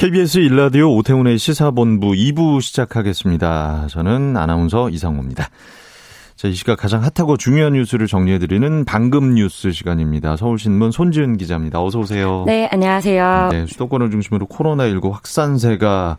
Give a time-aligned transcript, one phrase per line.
[0.00, 3.86] KBS 일라디오 오태훈의 시사본부 2부 시작하겠습니다.
[3.90, 5.50] 저는 아나운서 이상호입니다.
[6.36, 10.38] 자, 이 시각 가장 핫하고 중요한 뉴스를 정리해드리는 방금 뉴스 시간입니다.
[10.38, 11.84] 서울신문 손지은 기자입니다.
[11.84, 12.44] 어서 오세요.
[12.46, 13.50] 네, 안녕하세요.
[13.52, 16.16] 네, 수도권을 중심으로 코로나19 확산세가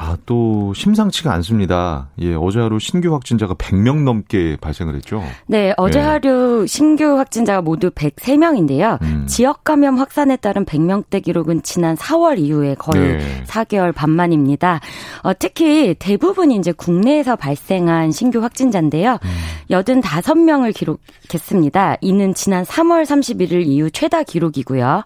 [0.00, 2.08] 아, 또 심상치가 않습니다.
[2.20, 5.20] 예, 어제 하루 신규 확진자가 100명 넘게 발생을 했죠.
[5.46, 6.04] 네, 어제 네.
[6.04, 9.02] 하루 신규 확진자가 모두 103명인데요.
[9.02, 9.26] 음.
[9.26, 13.44] 지역 감염 확산에 따른 100명대 기록은 지난 4월 이후에 거의 네.
[13.48, 14.80] 4개월 반 만입니다.
[15.24, 19.18] 어, 특히 대부분이 이제 국내에서 발생한 신규 확진자인데요.
[19.20, 19.28] 음.
[20.00, 21.96] 85명을 기록했습니다.
[22.02, 25.02] 이는 지난 3월 31일 이후 최다 기록이고요.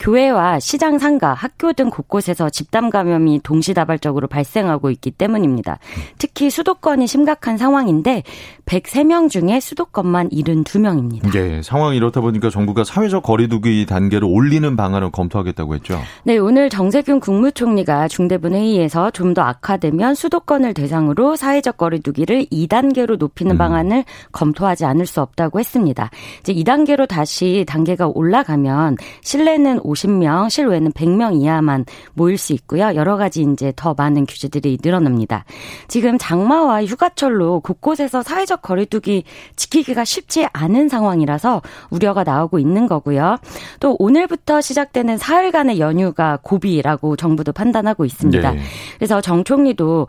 [0.00, 5.78] 교회와 시장 상가, 학교 등 곳곳에서 집단 감염이 동시다발적으로 발생하고 있기 때문입니다.
[6.18, 8.22] 특히 수도권이 심각한 상황인데
[8.64, 11.34] 103명 중에 수도권만 72명입니다.
[11.34, 16.00] 예, 상황이 이렇다 보니까 정부가 사회적 거리두기 단계를 올리는 방안을 검토하겠다고 했죠.
[16.22, 23.56] 네, 오늘 정세균 국무총리가 중대본 회의에서 좀 더 악화되면 수도권을 대상으로 사회적 거리두기를 2단계로 높이는
[23.56, 23.58] 음.
[23.58, 26.10] 방안을 검토하지 않을 수 없다고 했습니다.
[26.40, 32.94] 이제 2단계로 다시 단계가 올라가면 실내는 50명, 실외는 100명 이하만 모일 수 있고요.
[32.94, 35.44] 여러 가지 이제 더 많은 규제들이 늘어납니다.
[35.88, 39.24] 지금 장마와 휴가철로 곳곳에서 사회적 거리두기
[39.56, 43.38] 지키기가 쉽지 않은 상황이라서 우려가 나오고 있는 거고요.
[43.80, 48.52] 또 오늘부터 시작되는 사흘간의 연휴가 고비라고 정부도 판단하고 있습니다.
[48.52, 48.60] 네.
[48.98, 50.06] 그래서 정 총리도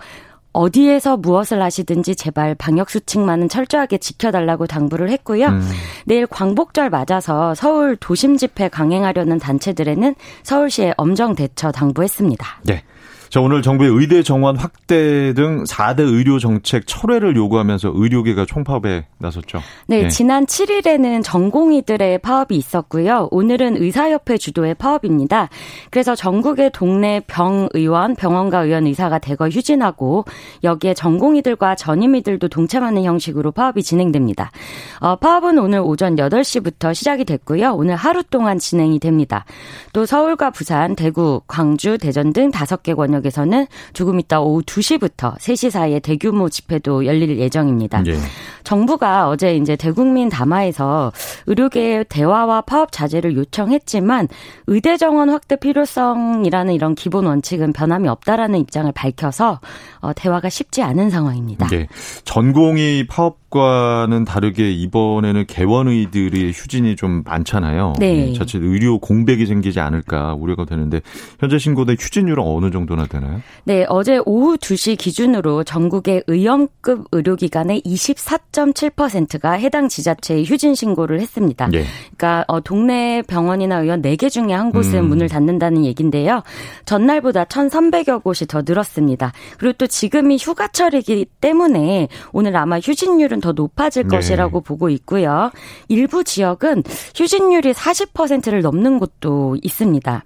[0.56, 5.48] 어디에서 무엇을 하시든지 제발 방역 수칙만은 철저하게 지켜달라고 당부를 했고요.
[5.48, 5.62] 음.
[6.06, 12.62] 내일 광복절 맞아서 서울 도심 집회 강행하려는 단체들에는 서울시에 엄정 대처 당부했습니다.
[12.64, 12.84] 네.
[13.30, 19.60] 자, 오늘 정부의 의대 정원 확대 등 4대 의료 정책 철회를 요구하면서 의료계가 총파업에 나섰죠.
[19.88, 20.10] 네, 예.
[20.10, 23.28] 지난 7일에는 전공의들의 파업이 있었고요.
[23.32, 25.50] 오늘은 의사협회 주도의 파업입니다.
[25.90, 30.26] 그래서 전국의 동네 병의원, 병원가 의원 의사가 대거 휴진하고
[30.64, 34.52] 여기에 전공의들과 전임의들도 동참하는 형식으로 파업이 진행됩니다.
[35.00, 37.74] 어, 파업은 오늘 오전 8시부터 시작이 됐고요.
[37.74, 39.46] 오늘 하루 동안 진행이 됩니다.
[39.94, 45.70] 또 서울과 부산, 대구, 광주, 대전 등 5개 권역 에서는 조금 이따 오후 2시부터 3시
[45.70, 48.04] 사이에 대규모 집회도 열릴 예정입니다.
[48.08, 48.18] 예.
[48.64, 51.12] 정부가 어제 이제 대국민 담화에서
[51.46, 54.28] 의료계의 대화와 파업 자제를 요청했지만
[54.68, 59.60] 의대 정원 확대 필요성이라는 이런 기본 원칙은 변함이 없다라는 입장을 밝혀서
[60.00, 61.68] 어, 대화가 쉽지 않은 상황입니다.
[61.74, 61.88] 예.
[62.24, 67.94] 전공의 파업 과는 다르게 이번에는 개원의들의 휴진이 좀 많잖아요.
[68.00, 68.30] 네.
[68.30, 71.00] 예, 자칫 의료 공백이 생기지 않을까 우려가 되는데
[71.40, 73.40] 현재 신고된 휴진율은 어느 정도나 되나요?
[73.64, 81.70] 네, 어제 오후 2시 기준으로 전국의 의원급 의료기관의 24.7%가 해당 지자체에 휴진 신고를 했습니다.
[81.74, 81.86] 예.
[82.18, 85.08] 그러니까 어, 동네 병원이나 의원 4개 중에 한 곳은 음.
[85.08, 86.44] 문을 닫는다는 얘기인데요.
[86.84, 89.32] 전날보다 1,300여 곳이 더 늘었습니다.
[89.58, 94.18] 그리고 또 지금이 휴가철이기 때문에 오늘 아마 휴진율은 더 높아질 네.
[94.18, 95.52] 것이라고 보고 있고요.
[95.88, 96.84] 일부 지역은
[97.16, 100.24] 휴진율이 40%를 넘는 곳도 있습니다.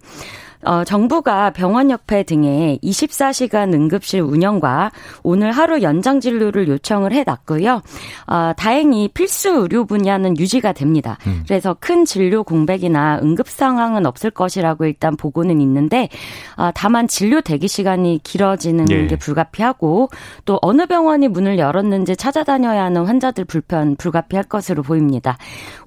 [0.66, 4.92] 어, 정부가 병원 협회 등에 24시간 응급실 운영과
[5.24, 7.81] 오늘 하루 연장 진료를 요청을 해놨고요.
[8.28, 11.18] 어, 다행히 필수 의료 분야는 유지가 됩니다.
[11.47, 16.09] 그래서 큰 진료 공백이나 응급 상황은 없을 것이라고 일단 보고는 있는데
[16.58, 19.08] 어, 다만 진료 대기 시간이 길어지는 예.
[19.08, 20.09] 게 불가피하고
[20.46, 25.38] 또 어느 병원이 문을 열었는지 찾아다녀야 하는 환자들 불편 불가피할 것으로 보입니다.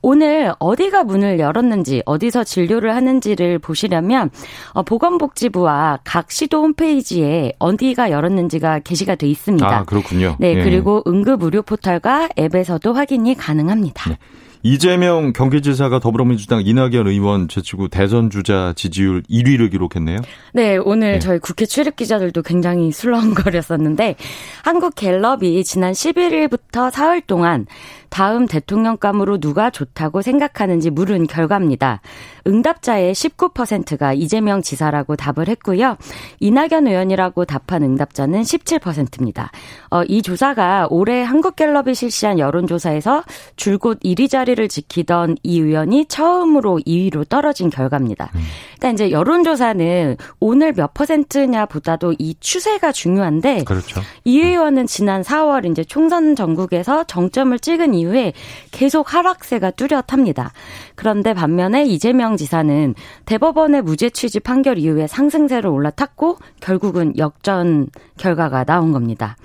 [0.01, 4.31] 오늘 어디가 문을 열었는지 어디서 진료를 하는지를 보시려면
[4.73, 9.67] 어, 보건복지부와 각 시도 홈페이지에 어디가 열었는지가 게시가 돼 있습니다.
[9.67, 10.37] 아, 그렇군요.
[10.39, 10.63] 네, 예.
[10.63, 14.11] 그리고 응급 의료 포털과 앱에서도 확인이 가능합니다.
[14.11, 14.19] 네.
[14.65, 20.19] 이재명 경기지사가 더불어민주당 이낙연 의원 제치고 대선 주자 지지율 1위를 기록했네요.
[20.53, 21.19] 네, 오늘 네.
[21.19, 24.15] 저희 국회 출입 기자들도 굉장히 술렁거렸었는데
[24.63, 27.67] 한국 갤럽이 지난 11일부터 사흘 동안
[28.13, 32.03] 다음 대통령감으로 누가 좋다고 생각하는지 물은 결과입니다.
[32.47, 35.97] 응답자의 19%가 이재명 지사라고 답을 했고요.
[36.39, 39.51] 이낙연 의원이라고 답한 응답자는 17%입니다.
[39.89, 43.25] 어, 이 조사가 올해 한국갤럽이 실시한 여론조사에서
[43.57, 48.31] 줄곧 1위 자리를 지키던 이 의원이 처음으로 2위로 떨어진 결과입니다.
[48.35, 48.41] 음.
[48.79, 54.03] 그러니까 이제 여론조사는 오늘 몇 퍼센트냐 보다도 이 추세가 중요한데 그렇죠.
[54.25, 58.33] 이 의원은 지난 4월 이제 총선 전국에서 정점을 찍은 이후에
[58.71, 60.53] 계속 하락세가 뚜렷합니다.
[60.95, 62.95] 그런데 반면에 이재명 지사는
[63.25, 67.89] 대법원의 무죄 취지 판결 이후에 상승세를 올라탔고 결국은 역전
[68.19, 69.37] 결과가 나온 겁니다.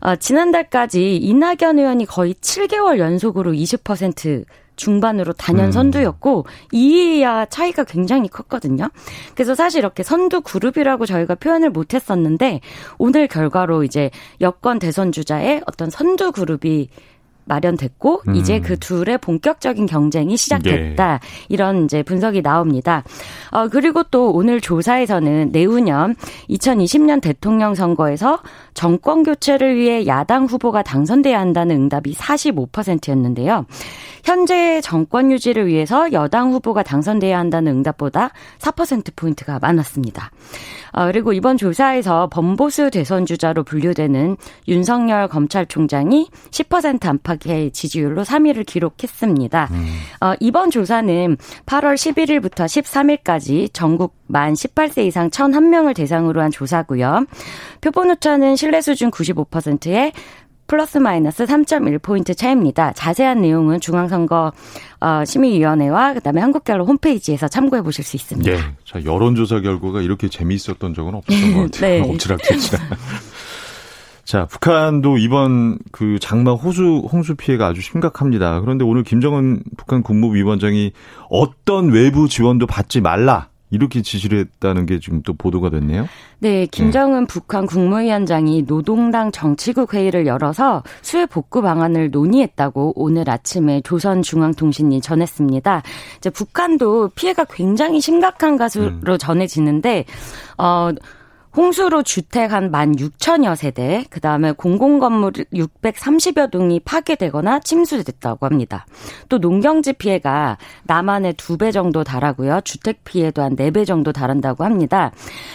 [0.00, 4.44] 어, 지난달까지 이낙연 의원이 거의 7개월 연속으로 20%
[4.80, 5.72] 중반으로 단연 음.
[5.72, 6.68] 선두였고 음.
[6.72, 8.88] 2위야 차이가 굉장히 컸거든요.
[9.34, 12.60] 그래서 사실 이렇게 선두 그룹이라고 저희가 표현을 못 했었는데
[12.96, 14.10] 오늘 결과로 이제
[14.40, 16.88] 여권 대선 주자의 어떤 선두 그룹이
[17.50, 18.36] 마련됐고 음.
[18.36, 21.14] 이제 그 둘의 본격적인 경쟁이 시작됐다.
[21.14, 21.18] 예.
[21.48, 23.02] 이런 이제 분석이 나옵니다.
[23.50, 26.14] 어 그리고 또 오늘 조사에서는 내후년
[26.48, 28.38] 2020년 대통령 선거에서
[28.72, 33.66] 정권 교체를 위해 야당 후보가 당선돼야 한다는 응답이 45%였는데요.
[34.24, 40.30] 현재 정권 유지를 위해서 여당 후보가 당선돼야 한다는 응답보다 4%포인트가 많았습니다.
[40.92, 44.36] 어, 그리고 이번 조사에서 범보수 대선 주자로 분류되는
[44.68, 49.68] 윤석열 검찰총장이 10% 안팎 의 지지율로 3위를 기록했습니다.
[49.70, 49.86] 음.
[50.20, 57.26] 어, 이번 조사는 8월 11일부터 13일까지 전국 만 18세 이상 1,001명을 대상으로 한 조사고요.
[57.80, 60.12] 표본 오차는 신뢰 수준 95%에
[60.66, 62.92] 플러스 마이너스 3.1포인트 차입니다.
[62.92, 64.52] 자세한 내용은 중앙선거
[65.00, 68.48] 어, 심의위원회와 그다음에 한국갤럽 홈페이지에서 참고해 보실 수 있습니다.
[68.48, 68.58] 네.
[68.86, 72.02] 자, 여론조사 결과가 이렇게 재미있었던 적은 없었던 것 같아요.
[72.04, 72.08] 네.
[72.12, 72.82] 엎치락뒤치락.
[74.30, 78.60] 자, 북한도 이번 그 장마 호수 홍수 피해가 아주 심각합니다.
[78.60, 80.92] 그런데 오늘 김정은 북한 국무위원장이
[81.28, 83.48] 어떤 외부 지원도 받지 말라.
[83.70, 86.06] 이렇게 지시를 했다는 게 지금 또 보도가 됐네요.
[86.38, 87.26] 네, 김정은 네.
[87.26, 95.82] 북한 국무위원장이 노동당 정치국 회의를 열어서 수해 복구 방안을 논의했다고 오늘 아침에 조선중앙통신이 전했습니다.
[96.18, 99.18] 이제 북한도 피해가 굉장히 심각한 것으로 음.
[99.18, 100.04] 전해지는데
[100.56, 100.90] 어
[101.56, 108.86] 홍수로 주택 한 16,000여 세대, 그 다음에 공공건물 630여 동이 파괴되거나 침수됐다고 합니다.
[109.28, 112.60] 또 농경지 피해가 남한의 두배 정도 달하고요.
[112.62, 115.10] 주택 피해도 한네배 정도 달한다고 합니다.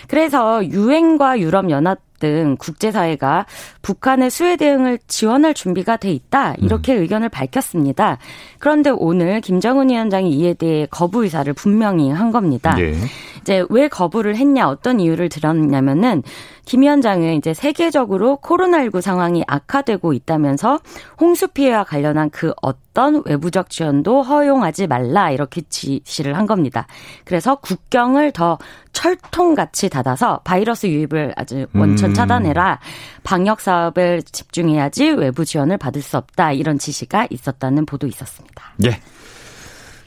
[0.08, 3.46] 그래서 유엔과 유럽연합 등 국제사회가
[3.82, 7.02] 북한의 수해 대응을 지원할 준비가 돼 있다 이렇게 음.
[7.02, 8.18] 의견을 밝혔습니다.
[8.60, 12.76] 그런데 오늘 김정은 위원장이 이에 대해 거부 의사를 분명히 한 겁니다.
[12.76, 12.94] 네.
[13.42, 16.24] 이제 왜 거부를 했냐 어떤 이유를 들었냐면은
[16.66, 20.80] 김 위원장은 이제 세계적으로 코로나19 상황이 악화되고 있다면서
[21.22, 22.85] 홍수 피해와 관련한 그 어떤
[23.26, 26.88] 외부적 지원도 허용하지 말라 이렇게 지시를 한 겁니다.
[27.24, 28.58] 그래서 국경을 더
[28.94, 32.14] 철통같이 닫아서 바이러스 유입을 아주 원천 음.
[32.14, 32.80] 차단해라.
[33.24, 36.54] 방역 사업을 집중해야지 외부 지원을 받을 수 없다.
[36.54, 38.64] 이런 지시가 있었다는 보도 있었습니다.
[38.86, 38.92] 예.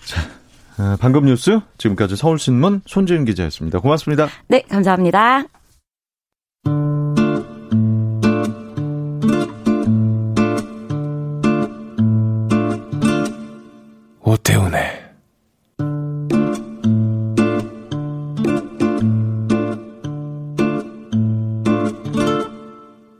[0.04, 0.22] 자,
[0.78, 3.80] 어, 방금 뉴스 지금까지 서울신문 손지은 기자였습니다.
[3.80, 4.28] 고맙습니다.
[4.46, 5.57] 네, 감사합니다.
[14.28, 15.08] 오태훈의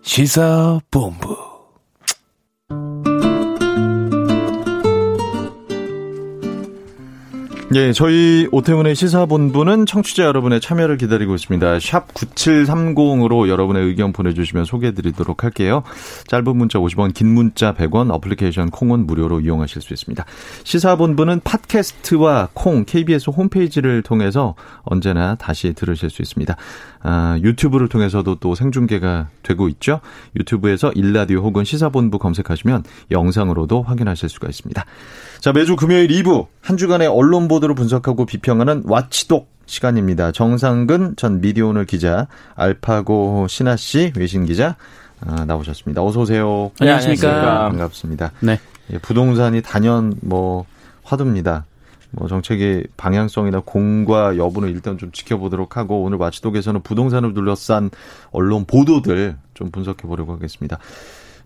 [0.03, 1.48] 시사본부
[7.75, 11.81] 예, 저희 오태훈의 시사본부는 청취자 여러분의 참여를 기다리고 있습니다.
[11.81, 15.83] 샵 9730으로 여러분의 의견 보내주시면 소개해드리도록 할게요.
[16.29, 20.25] 짧은 문자 50원, 긴 문자 100원, 어플리케이션 콩은 무료로 이용하실 수 있습니다.
[20.65, 24.55] 시사본부는 팟캐스트와 콩, KBS 홈페이지를 통해서
[24.85, 26.57] 언제나 다시 들으실 수 있습니다.
[27.03, 30.01] 아, 유튜브를 통해서도 또 생중계가 되고 있죠.
[30.37, 34.87] 유튜브에서 일라디오 혹은 시사본부 검색하시면 영상으로도 확인하실 수가 있습니다.
[35.41, 40.33] 자, 매주 금요일 2부 한 주간의 언론 보 도를 분석하고 비평하는 와치독 시간입니다.
[40.33, 44.77] 정상근 전 미디어오늘 기자, 알파고 신하 씨 외신 기자
[45.21, 46.03] 아, 나오셨습니다.
[46.03, 46.71] 어서 오세요.
[46.81, 47.69] 안녕하십니까.
[47.69, 48.33] 반갑습니다.
[48.41, 48.59] 네.
[48.93, 50.65] 예, 부동산이 단연 뭐
[51.03, 51.65] 화두입니다.
[52.11, 57.91] 뭐 정책의 방향성이나 공과 여부는 일단 좀 지켜보도록 하고 오늘 마치독에서는 부동산을 둘러싼
[58.31, 60.79] 언론 보도들 좀 분석해 보려고 하겠습니다.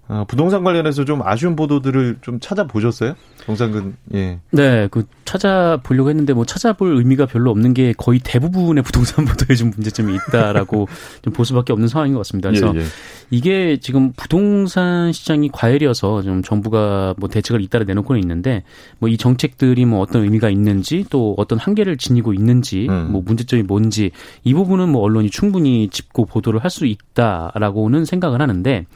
[0.09, 3.15] 어, 부동산 관련해서 좀 아쉬운 보도들을 좀 찾아보셨어요?
[3.47, 4.41] 정상근, 예.
[4.51, 9.71] 네, 그 찾아보려고 했는데 뭐 찾아볼 의미가 별로 없는 게 거의 대부분의 부동산 보도에 좀
[9.71, 10.89] 문제점이 있다라고
[11.23, 12.51] 좀 볼 수밖에 없는 상황인 것 같습니다.
[12.51, 12.85] 그래서 예, 예.
[13.31, 18.65] 이게 지금 부동산 시장이 과열이어서 좀 정부가 뭐 대책을 잇따라 내놓고는 있는데
[18.99, 23.13] 뭐 이 정책들이 뭐 어떤 의미가 있는지 또 어떤 한계를 지니고 있는지 음.
[23.13, 24.11] 뭐 문제점이 뭔지
[24.45, 28.87] 이 부분은 뭐 언론이 충분히 짚고 보도를 할 수 있다라고는 생각을 하는데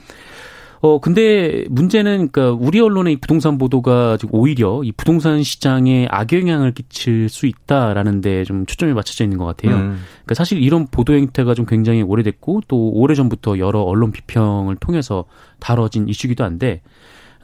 [0.80, 6.72] 어 근데 문제는 그러니까 우리 언론의 이 부동산 보도가 지금 오히려 이 부동산 시장에 악영향을
[6.72, 9.74] 끼칠 수 있다라는 데 좀 초점이 맞춰져 있는 것 같아요.
[9.76, 9.98] 음.
[10.24, 15.24] 그러니까 사실 이런 보도 행태가 좀 굉장히 오래됐고 또 오래 전부터 여러 언론 비평을 통해서
[15.58, 16.82] 다뤄진 이슈기도 한데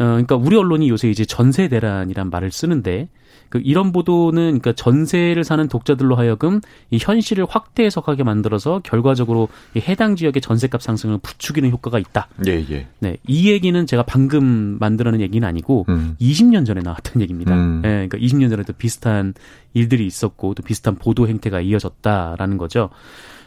[0.02, 3.08] 어 그러니까 우리 언론이 요새 이제 전세 대란이란 말을 쓰는데
[3.48, 9.80] 그 이런 보도는 그러니까 전세를 사는 독자들로 하여금 이 현실을 확대 해석하게 만들어서 결과적으로 이
[9.80, 12.28] 해당 지역의 전세값 상승을 부추기는 효과가 있다.
[12.46, 12.88] 예, 예.
[12.98, 16.16] 네, 이 얘기는 제가 방금 만들어낸 얘기는 아니고 음.
[16.20, 17.54] 20년 전에 나왔던 얘기입니다.
[17.54, 17.82] 음.
[17.84, 19.34] 예, 그러니까 20년 전에도 비슷한
[19.74, 22.90] 일들이 있었고 또 비슷한 보도 행태가 이어졌다라는 거죠.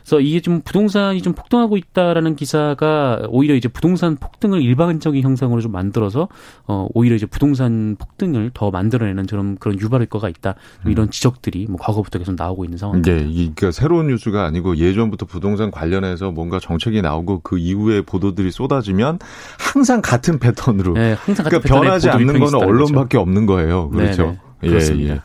[0.05, 5.71] 그래서 이게 좀 부동산이 좀 폭등하고 있다라는 기사가 오히려 이제 부동산 폭등을 일반적인 형상으로 좀
[5.71, 6.27] 만들어서
[6.67, 10.53] 어 오히려 이제 부동산 폭등을 더 만들어내는 저런 그런 유발 효과가 있다.
[10.83, 13.11] 좀 이런 지적들이 뭐 과거부터 계속 나오고 있는 상황입니다.
[13.11, 18.51] 예, 이- 그러니까 새로운 뉴스가 아니고 예전부터 부동산 관련해서 뭔가 정책이 나오고 그 이후에 보도들이
[18.51, 19.17] 쏟아지면
[19.57, 22.69] 항상 같은 패턴으로 네, 항상 같은 그러니까 변하지 않는 거는 있었다는 거죠.
[22.69, 23.89] 언론밖에 없는 거예요.
[23.89, 24.23] 그렇죠.
[24.61, 25.23] 네네, 그렇습니다.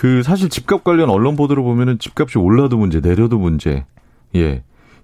[0.00, 3.84] 그 사실 집값 관련 언론 보도를 보면은 집값이 올라도 문제, 내려도 문제.
[4.34, 4.62] 예.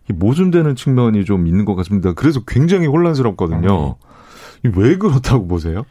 [0.09, 2.15] 이 모순되는 측면이 좀 있는 것 같습니다.
[2.15, 3.97] 그래서 굉장히 혼란스럽거든요.
[4.65, 5.85] 이왜 그렇다고 보세요?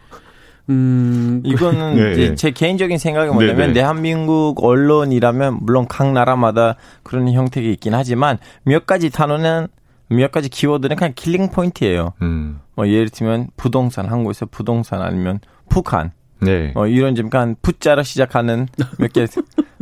[0.71, 2.35] 음, 이거는 예, 이제 예.
[2.35, 3.73] 제 개인적인 생각이 뭐냐면 네, 네.
[3.73, 9.67] 대한민국 언론이라면 물론 각 나라마다 그런 형태가 있긴 하지만 몇 가지 단어는
[10.09, 12.13] 몇 가지 키워드는 그냥 killing point예요.
[12.23, 12.59] 음.
[12.73, 16.71] 뭐 예를 들면 부동산 한국에서 부동산 아니면 북한 네.
[16.73, 18.67] 뭐 이런 좀 약간 부자로 시작하는
[18.99, 19.25] 몇 개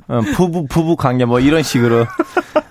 [0.07, 2.05] 어, 부부 부부 관계 뭐 이런 식으로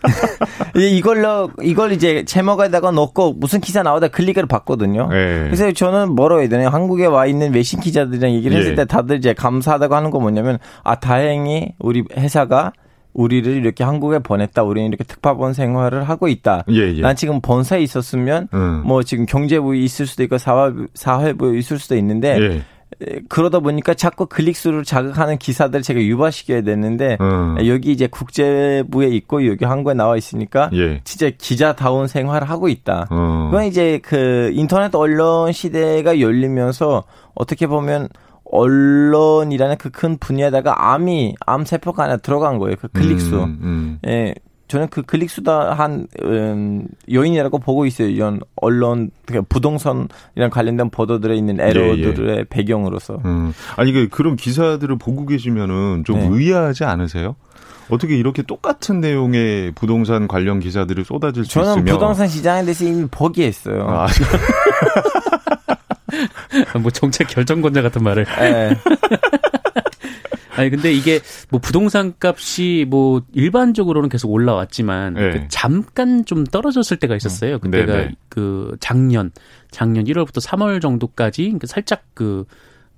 [0.77, 5.09] 이걸로 이걸 이제 제목에다가 넣고 무슨 기사 나오다 클릭을 받거든요.
[5.13, 5.45] 예.
[5.47, 6.69] 그래서 저는 뭐라고 해야 되나요?
[6.69, 8.75] 한국에 와 있는 외신 기자들이랑 얘기를 했을 예.
[8.75, 12.73] 때 다들 이제 감사하다고 하는 거 뭐냐면 아 다행히 우리 회사가
[13.15, 14.63] 우리를 이렇게 한국에 보냈다.
[14.63, 16.65] 우리는 이렇게 특파본 생활을 하고 있다.
[16.71, 17.01] 예, 예.
[17.03, 18.83] 난 지금 본사에 있었으면 음.
[18.87, 22.63] 뭐 지금 경제부에 있을 수도 있고 사회부, 사회부에 있을 수도 있는데 예.
[23.09, 27.57] 에, 그러다 보니까 자꾸 클릭수를 자극하는 기사들 제가 유발시켜야 되는데 음.
[27.67, 31.01] 여기 이제 국제부에 있고 여기 한국에 나와 있으니까 예.
[31.05, 33.07] 진짜 기자다운 생활을 하고 있다.
[33.11, 33.49] 어.
[33.51, 37.05] 그건 이제 그 인터넷 언론 시대가 열리면서
[37.35, 38.09] 어떻게 보면
[38.45, 42.77] 언론이라는 그 큰 분야에다가 암이 암 세포가 하나 들어간 거예요.
[42.81, 43.37] 그 클릭수.
[43.37, 43.99] 음, 음.
[44.07, 44.35] 예.
[44.73, 48.09] 저는 그 클릭 수다 한 음, 요인이라고 보고 있어요.
[48.09, 53.21] 이런 언론 그러니까 부동산이랑 관련된 보도들에 있는 에러들의 배경으로서.
[53.27, 53.53] 음.
[53.77, 56.29] 아니 그 그런 기사들을 보고 계시면은 좀 네.
[56.31, 57.37] 의아하지 않으세요?
[57.91, 63.07] 어떻게 이렇게 똑같은 내용의 부동산 관련 기사들이 쏟아질 수 저는 있으면 부동산 시장에 대해서 이미
[63.11, 63.87] 포기했어요.
[63.87, 64.07] 아,
[66.81, 68.25] 뭐 정책 결정권자 같은 말을.
[68.41, 68.71] 예.
[70.55, 75.31] 아니 근데 이게 뭐 부동산 값이 뭐 일반적으로는 계속 올라왔지만 네.
[75.31, 77.59] 그 잠깐 좀 떨어졌을 때가 있었어요.
[77.59, 78.15] 그때가 네네.
[78.29, 79.31] 그 작년
[79.71, 82.45] 작년 1월부터 3월 정도까지 그러니까 살짝 그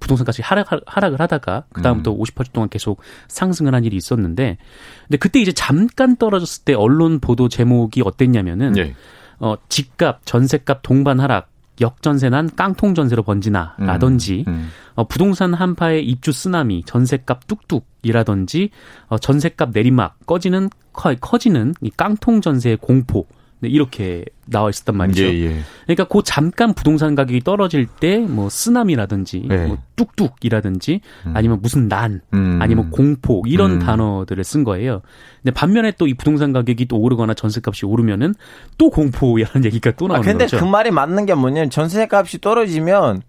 [0.00, 2.18] 부동산 값이 하락 하락을 하다가 그 다음부터 음.
[2.18, 4.58] 50% 동안 계속 상승을 한 일이 있었는데
[5.06, 8.94] 근데 그때 이제 잠깐 떨어졌을 때 언론 보도 제목이 어땠냐면은 예.
[9.38, 14.70] 어 집값 전세값 동반 하락 역전세난 깡통 전세로 번지나 음, 라든지 음.
[14.94, 18.70] 어, 부동산 한파의 입주 쓰나미, 전세값 뚝뚝이라든지
[19.08, 23.26] 어, 전세값 내리막, 꺼지는 커, 커지는 이 깡통 전세의 공포.
[23.64, 25.22] 네, 이렇게 나와 있었단 말이죠.
[25.24, 25.56] 예, 예.
[25.86, 29.66] 그러니까 그 잠깐 부동산 가격이 떨어질 때 뭐 쓰나미라든지 네.
[29.66, 31.00] 뭐 뚝뚝이라든지
[31.34, 32.58] 아니면 무슨 난 음.
[32.60, 33.78] 아니면 공포 이런 음.
[33.80, 35.02] 단어들을 쓴 거예요.
[35.42, 38.34] 근데 반면에 또 이 부동산 가격이 또 오르거나 전세값이 오르면은
[38.78, 40.58] 또 공포라는 얘기가 또 아, 나오는 근데 거죠.
[40.58, 43.22] 그 말이 맞는 게 뭐냐면 전세 값이 떨어지면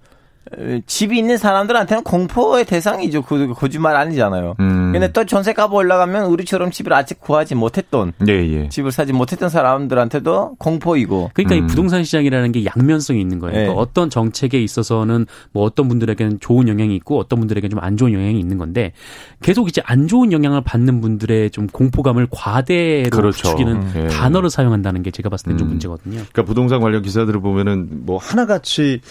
[0.59, 3.23] 에, 집이 있는 사람들한테는 공포의 대상이죠.
[3.23, 4.55] 그 거짓말 아니잖아요.
[4.59, 4.84] 음.
[4.99, 8.69] 근데 또 전세값 올라가면 우리처럼 집을 아직 구하지 못했던 예, 예.
[8.69, 11.63] 집을 사지 못했던 사람들한테도 공포이고 그러니까 음.
[11.63, 13.53] 이 부동산 시장이라는 게 양면성이 있는 거예요.
[13.53, 13.61] 네.
[13.63, 18.13] 그러니까 어떤 정책에 있어서는 뭐 어떤 분들에게는 좋은 영향이 있고 어떤 분들에게는 좀 안 좋은
[18.13, 18.93] 영향이 있는 건데
[19.41, 23.43] 계속 이제 안 좋은 영향을 받는 분들의 좀 공포감을 과대로 그렇죠.
[23.43, 24.07] 부추기는 예.
[24.07, 25.69] 단어를 사용한다는 게 제가 봤을 땐좀 음.
[25.69, 26.15] 문제거든요.
[26.15, 29.01] 그러니까 부동산 관련 기사들을 보면은 뭐 하나같이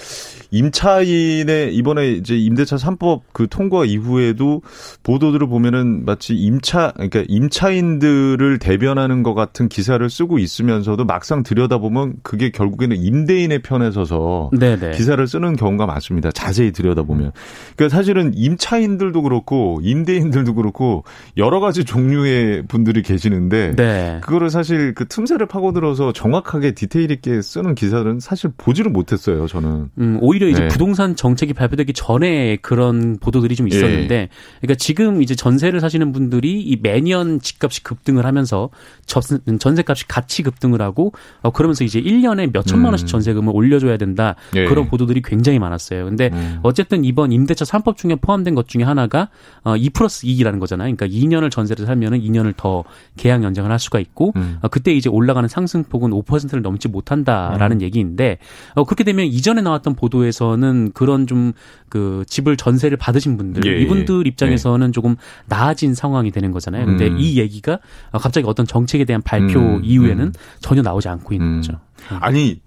[0.51, 4.63] 임차인의 이번에 이제 임대차 3법 그 통과 이후에도
[5.05, 12.15] 보도들을 보면은 보면은 마치 임차 그러니까 임차인들을 대변하는 것 같은 기사를 쓰고 있으면서도 막상 들여다보면
[12.23, 14.93] 그게 결국에는 임대인의 편에 서서 네네.
[14.93, 16.31] 기사를 쓰는 경우가 많습니다.
[16.31, 17.33] 자세히 들여다보면.
[17.77, 21.05] 그러니까 사실은 임차인들도 그렇고 임대인들도 그렇고
[21.37, 24.21] 여러 가지 종류의 분들이 계시는데 네.
[24.23, 29.47] 그거를 사실 그 틈새를 파고들어서 정확하게 디테일 있게 쓰는 기사들은 사실 보지를 못했어요.
[29.47, 29.91] 저는.
[29.99, 30.69] 음, 오히려 이제 네.
[30.69, 34.29] 부동산 정책이 발표되기 전에 그런 보도들이 좀 있었는데, 예.
[34.61, 38.71] 그러니까 지금 이제 전 세를 사시는 분들이 이 매년 집값이 급등을 하면서
[39.07, 39.23] 전-
[39.59, 43.09] 전세값이 같이 급등을 하고, 어, 그러면서 이제 1년에 몇 천만 원씩 음.
[43.09, 44.35] 전세금을 올려줘야 된다.
[44.55, 44.65] 예.
[44.67, 46.05] 그런 보도들이 굉장히 많았어요.
[46.05, 46.61] 근데 음.
[46.63, 49.29] 어쨌든 이번 임대차 3법 중에 포함된 것 중에 하나가
[49.63, 50.95] 어, 2 플러스 2라는 거잖아요.
[50.95, 52.85] 그러니까 2년을 전세를 살면은 2년을 더
[53.17, 54.59] 계약 연장을 할 수가 있고, 음.
[54.63, 58.39] 어, 그때 이제 올라가는 상승폭은 5%를 넘지 못한다라는 얘기인데
[58.75, 61.53] 어, 그렇게 되면 이전에 나왔던 보도에서는 그런 좀
[61.89, 65.15] 그 집을 전세를 받으신 분들 예, 이분들 입장에서는 조금
[65.47, 66.87] 나아진 상황이 되는 거잖아요.
[66.87, 67.17] 근데 음.
[67.19, 67.79] 이 얘기가
[68.13, 70.33] 어, 갑자기 어떤 정책에 대한 발표 음, 이후에는 음.
[70.61, 71.57] 전혀 나오지 않고 있는 음.
[71.57, 71.79] 거죠.
[72.21, 72.61] 아니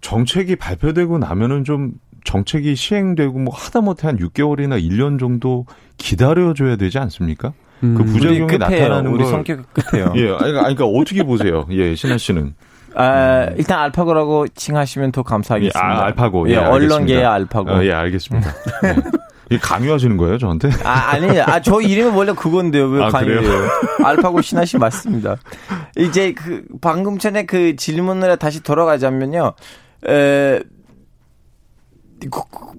[0.00, 1.92] 정책이 발표되고 나면은 좀
[2.24, 7.52] 정책이 시행되고 뭐 하다못해 한 6개월이나 1년 정도 기다려줘야 되지 않습니까?
[7.82, 7.94] 음.
[7.94, 8.58] 그 부작용이.
[8.58, 10.12] 나타나는 우리 걸 성격 급해요.
[10.16, 11.66] 예, 아니, 그러니까, 아니, 그러니까 어떻게 보세요?
[11.70, 12.54] 예, 신하 씨는
[12.94, 15.80] 아, 일단 알파고라고 칭하시면 더 예, 감사하겠습니다.
[15.80, 17.32] 아, 알파고 예, 예, 언론계의 알겠습니다.
[17.32, 17.70] 알파고.
[17.70, 18.50] 어, 예, 알겠습니다.
[18.84, 18.96] 예.
[19.52, 20.70] 이 강요하시는 거예요, 저한테?
[20.84, 22.86] 아, 아니, 아, 저 이름이 원래 그건데요.
[22.88, 23.68] 왜 아, 강요해요?
[24.04, 25.36] 알파고 신하 씨 맞습니다.
[25.96, 29.52] 이제 그, 방금 전에 그 질문을 다시 돌아가자면요.
[30.08, 30.60] 에,
[32.20, 32.72] 그- 그-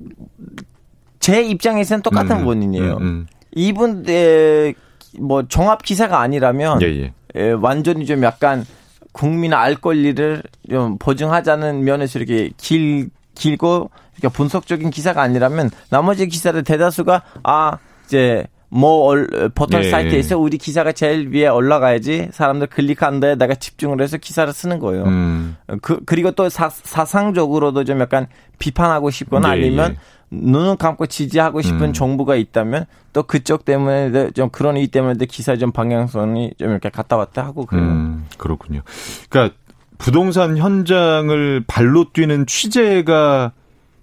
[1.20, 2.98] 제 입장에서는 똑같은 음, 원인이에요.
[2.98, 3.28] 음, 음.
[3.56, 4.74] 이분, 에,
[5.20, 7.14] 뭐, 종합 기사가 아니라면, 예, 예.
[7.36, 8.66] 에, 완전히 좀 약간
[9.12, 16.64] 국민의 알 권리를 좀 보증하자는 면에서 이렇게 길, 길고 이렇게 분석적인 기사가 아니라면 나머지 기사들
[16.64, 23.20] 대다수가 아, 이제 뭐 얼- 포털 예, 사이트에서 우리 기사가 제일 위에 올라가야지 사람들 클릭한
[23.20, 25.04] 데다가 집중을 해서 기사를 쓰는 거예요.
[25.04, 25.56] 음.
[25.84, 28.26] 그, 그리고 또 사, 사상적으로도 좀 약간
[28.58, 29.98] 비판하고 싶거나 예, 아니면 예.
[30.36, 31.94] 눈을 감고 지지하고 싶은 음.
[31.94, 37.16] 정부가 있다면 또 그쪽 때문에 좀 그런 이유 때문에 기사 좀 방향성이 좀 이렇게 갔다
[37.16, 37.86] 왔다 하고 그래요.
[37.86, 38.82] 음, 그렇군요.
[39.30, 39.56] 그러니까
[40.00, 43.52] 부동산 현장을 발로 뛰는 취재가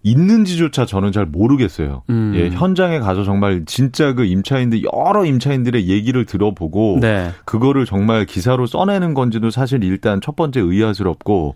[0.03, 2.03] 있는지조차 저는 잘 모르겠어요.
[2.11, 2.33] 음.
[2.35, 7.31] 예, 현장에 가서 정말 진짜 그 임차인들 여러 임차인들의 얘기를 들어보고 네.
[7.45, 11.55] 그거를 정말 기사로 써내는 건지도 사실 일단 첫 번째 의아스럽고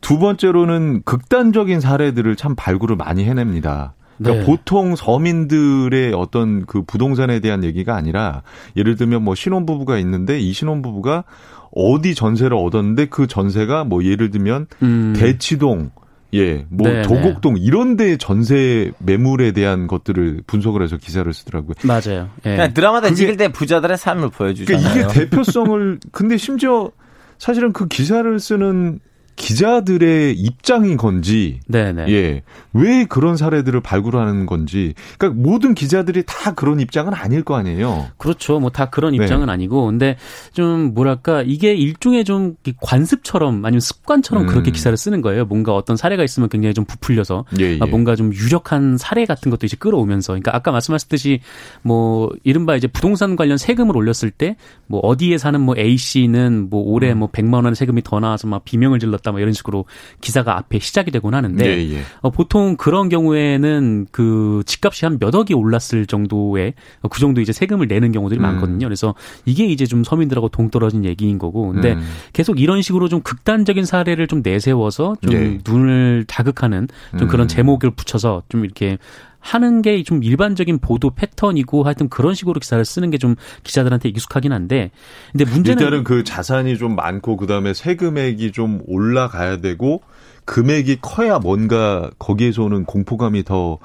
[0.00, 3.94] 두 번째로는 극단적인 사례들을 참 발굴을 많이 해냅니다.
[4.18, 4.46] 그러니까 네.
[4.46, 8.42] 보통 서민들의 어떤 그 부동산에 대한 얘기가 아니라
[8.76, 11.24] 예를 들면 뭐 신혼부부가 있는데 이 신혼부부가
[11.72, 15.14] 어디 전세를 얻었는데 그 전세가 뭐 예를 들면 음.
[15.16, 15.90] 대치동
[16.34, 21.74] 예, 뭐 네, 도곡동 이런 데 전세 매물에 대한 것들을 분석을 해서 기사를 쓰더라고요.
[21.84, 22.28] 맞아요.
[22.46, 22.56] 예.
[22.56, 24.82] 그냥 드라마다 그게- 찍을 때 부자들의 삶을 보여주잖아요.
[24.92, 26.90] 그러니까 이게 대표성을 근데 심지어
[27.38, 29.00] 사실은 그 기사를 쓰는
[29.40, 32.06] 기자들의 입장인 건지 네네.
[32.10, 32.42] 예.
[32.72, 34.94] 왜 그런 사례들을 발굴하는 건지.
[35.18, 38.08] 그러니까 모든 기자들이 다 그런 입장은 아닐 거 아니에요.
[38.18, 38.60] 그렇죠.
[38.60, 39.16] 뭐 다 그런 네.
[39.24, 40.16] 입장은 아니고, 근데
[40.52, 44.46] 좀 뭐랄까 이게 일종의 좀 관습처럼 아니면 습관처럼 음.
[44.46, 45.44] 그렇게 기사를 쓰는 거예요.
[45.44, 47.78] 뭔가 어떤 사례가 있으면 굉장히 좀 부풀려서 예, 예.
[47.80, 51.40] 아, 뭔가 좀 유력한 사례 같은 것도 이제 끌어오면서, 그러니까 아까 말씀하셨듯이
[51.82, 54.56] 뭐 이른바 이제 부동산 관련 세금을 올렸을 때
[54.90, 57.20] 뭐 어디에 사는 뭐 A 씨는 뭐 올해 음.
[57.20, 59.84] 뭐 100만 원 세금이 더 나와서 막 비명을 질렀다 뭐 이런 식으로
[60.20, 62.02] 기사가 앞에 시작이 되곤 하는데 예, 예.
[62.20, 67.52] 어, 보통 그런 경우에는 그 집값이 한 몇 억이 올랐을 정도의 어, 그 정도 이제
[67.52, 68.42] 세금을 내는 경우들이 음.
[68.42, 68.86] 많거든요.
[68.86, 69.14] 그래서
[69.44, 71.68] 이게 이제 좀 서민들하고 동떨어진 얘기인 거고.
[71.72, 72.02] 근데 음.
[72.32, 75.58] 계속 이런 식으로 좀 극단적인 사례를 좀 내세워서 좀 예.
[75.68, 77.28] 눈을 자극하는 좀 음.
[77.28, 78.98] 그런 제목을 붙여서 좀 이렇게
[79.40, 84.52] 하는 게 좀 일반적인 보도 패턴이고 하여튼 그런 식으로 기사를 쓰는 게 좀 기자들한테 익숙하긴
[84.52, 84.90] 한데
[85.32, 90.02] 근데 문제는 일단은 그 자산이 좀 많고 그다음에 세금액이 좀 올라가야 되고
[90.46, 93.78] 금액이 커야 뭔가 거기에서 오는 공포감이 더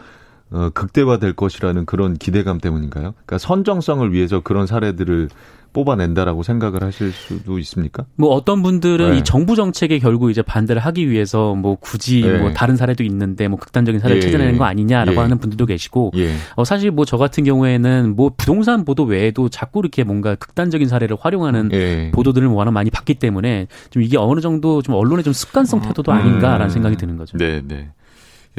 [0.51, 3.13] 어, 극대화될 것이라는 그런 기대감 때문인가요?
[3.13, 5.29] 그러니까 선정성을 위해서 그런 사례들을
[5.75, 8.05] 뽑아낸다라고 생각을 하실 수도 있습니까?
[8.15, 9.17] 뭐 어떤 분들은 네.
[9.19, 12.39] 이 정부 정책에 결국 이제 반대를 하기 위해서 뭐 굳이 네.
[12.39, 14.25] 뭐 다른 사례도 있는데 뭐 극단적인 사례를 예.
[14.25, 15.21] 찾아내는 거 아니냐라고 예.
[15.21, 16.33] 하는 분들도 계시고 예.
[16.55, 21.17] 어 사실 뭐 저 같은 경우에는 뭐 부동산 보도 외에도 자꾸 이렇게 뭔가 극단적인 사례를
[21.19, 22.11] 활용하는 예.
[22.11, 26.65] 보도들을 워낙 많이 봤기 때문에 좀 이게 어느 정도 좀 언론의 좀 습관성 태도도 아닌가라는
[26.65, 26.69] 음.
[26.69, 27.37] 생각이 드는 거죠.
[27.37, 27.89] 네, 네.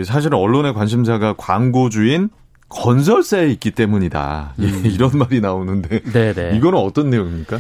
[0.05, 2.29] 사실은 언론의 관심사가 광고주인
[2.69, 4.55] 건설사에 있기 때문이다.
[4.61, 6.13] 예, 이런 말이 나오는데 음.
[6.13, 6.57] 네네.
[6.57, 7.59] 이거는 어떤 내용입니까?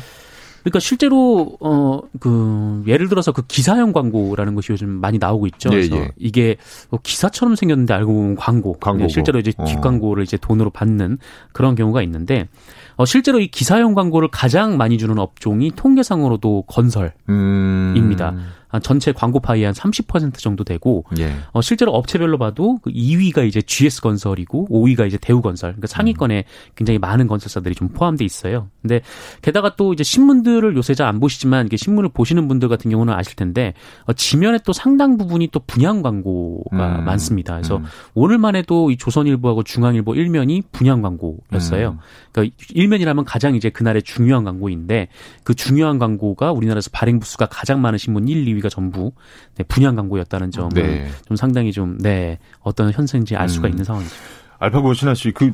[0.62, 5.69] 그러니까 실제로 어 그 예를 들어서 그 기사형 광고라는 것이 요즘 많이 나오고 있죠.
[5.71, 6.11] 예, 그래서 예.
[6.16, 6.57] 이게
[6.90, 8.73] 뭐 기사처럼 생겼는데 알고 보면 광고.
[8.79, 9.07] 광고고.
[9.07, 9.64] 네, 실제로 이제 어.
[9.64, 11.19] 뒷광고를 이제 돈으로 받는
[11.53, 12.49] 그런 경우가 있는데
[12.97, 18.31] 어, 실제로 이 기사용 광고를 가장 많이 주는 업종이 통계상으로도 건설입니다.
[18.31, 18.47] 음.
[18.76, 21.32] 한 전체 광고 파이 한 30% 정도 되고 예.
[21.52, 25.70] 어, 실제로 업체별로 봐도 그 2위가 이제 GS 건설이고 5위가 이제 대우 건설.
[25.70, 28.68] 그러니까 상위권에 굉장히 많은 건설사들이 좀 포함돼 있어요.
[28.82, 29.00] 근데
[29.42, 33.36] 게다가 또 이제 신문들을 요새 잘 안 보시지만 이게 신문을 보시는 분들 같은 경우는 아실
[33.36, 37.04] 텐데 어, 지면에 또 상당 부분이 또 분양 광고가 음.
[37.04, 37.54] 많습니다.
[37.54, 37.84] 그래서 음.
[38.14, 41.90] 오늘만 해도 이 조선일보하고 중앙일보 일면이 분양 광고였어요.
[41.90, 41.98] 음.
[42.32, 45.08] 그러니까 일면이라면 가장 이제 그날의 중요한 광고인데
[45.44, 49.12] 그 중요한 광고가 우리나라에서 발행 부수가 가장 많은 신문 1, 2위가 전부
[49.57, 51.09] 네, 분양 광고였다는 점은 네.
[51.26, 53.70] 좀 상당히 좀 네 어떤 현상인지 알 수가 음.
[53.72, 54.14] 있는 상황이죠.
[54.59, 55.52] 알파고 신하 씨, 그,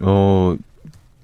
[0.00, 0.56] 어,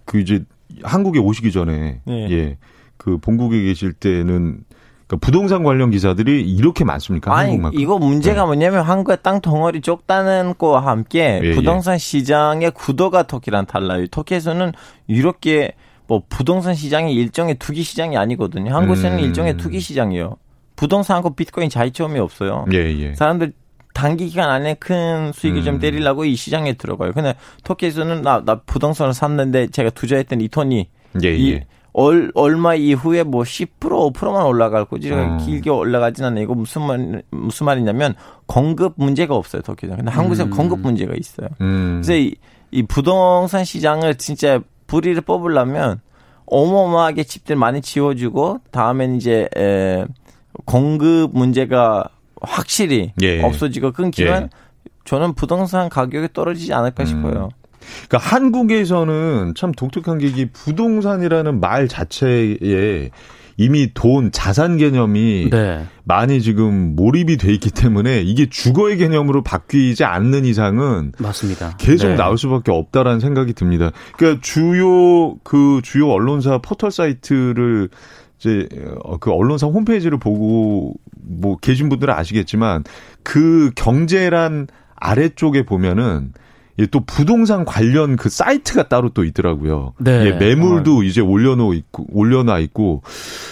[0.04, 0.44] 그 이제
[0.82, 2.12] 한국에 오시기 전에, 예.
[2.30, 2.58] 예.
[2.96, 4.64] 그 본국에 계실 때는,
[5.06, 7.36] 그러니까 부동산 관련 기사들이 이렇게 많습니까?
[7.36, 7.80] 아니 한국만큼?
[7.80, 8.46] 이거 문제가 네.
[8.46, 14.06] 뭐냐면 한국의 땅 덩어리 좁다는 거와 함께 예, 부동산 시장의 구도가 터키랑 달라요.
[14.08, 14.72] 터키에서는
[15.06, 15.72] 이렇게
[16.06, 18.74] 뭐 부동산 시장이 일종의 투기 시장이 아니거든요.
[18.74, 19.24] 한국에서는 음.
[19.24, 20.36] 일종의 투기 시장이에요.
[20.76, 22.64] 부동산하고 비트코인 차이점이 없어요.
[22.72, 23.14] 예, 예.
[23.14, 23.52] 사람들
[23.94, 25.64] 단기 기간 안에 큰 수익을 음.
[25.64, 27.12] 좀 때리려고 이 시장에 들어가요.
[27.12, 30.88] 근데 터키에서는 나, 나 부동산을 샀는데 제가 투자했던 이 돈이
[31.22, 31.66] 예, 이 예.
[31.92, 35.38] 얼, 얼마 이후에 뭐 10% 5%만 올라갈 거지 어.
[35.44, 36.42] 길게 올라가진 않아요.
[36.42, 38.14] 이거 무슨 말 무슨 말이냐면
[38.46, 39.96] 공급 문제가 없어요 터키는.
[39.96, 40.50] 근데 한국에서 음.
[40.50, 41.48] 공급 문제가 있어요.
[41.60, 42.02] 음.
[42.02, 42.34] 그래서 이,
[42.72, 46.00] 이 부동산 시장을 진짜 불이를 뽑으려면
[46.46, 50.04] 어마어마하게 집들 많이 지어주고 다음엔 이제 에,
[50.64, 52.08] 공급 문제가
[52.40, 53.42] 확실히 예.
[53.42, 54.48] 없어지고 끊기면 예.
[55.04, 57.06] 저는 부동산 가격이 떨어지지 않을까 음.
[57.06, 57.48] 싶어요.
[58.08, 63.10] 그러니까 한국에서는 참 독특한 게 이게 부동산이라는 말 자체에
[63.56, 65.86] 이미 돈, 자산 개념이 네.
[66.02, 71.76] 많이 지금 몰입이 돼 있기 때문에 이게 주거의 개념으로 바뀌지 않는 이상은 맞습니다.
[71.76, 72.14] 계속 네.
[72.16, 73.92] 나올 수밖에 없다라는 생각이 듭니다.
[74.16, 77.90] 그러니까 주요 그 주요 언론사 포털 사이트를
[78.44, 78.68] 이제
[79.02, 82.84] 어, 그 언론사 홈페이지를 보고 뭐 계신 분들은 아시겠지만
[83.22, 86.32] 그 경제란 아래쪽에 보면은
[86.80, 89.92] 예, 또 부동산 관련 그 사이트가 따로 또 있더라고요.
[89.98, 90.26] 네.
[90.26, 93.02] 예, 매물도 이제 올려놓 있고 올려놔 있고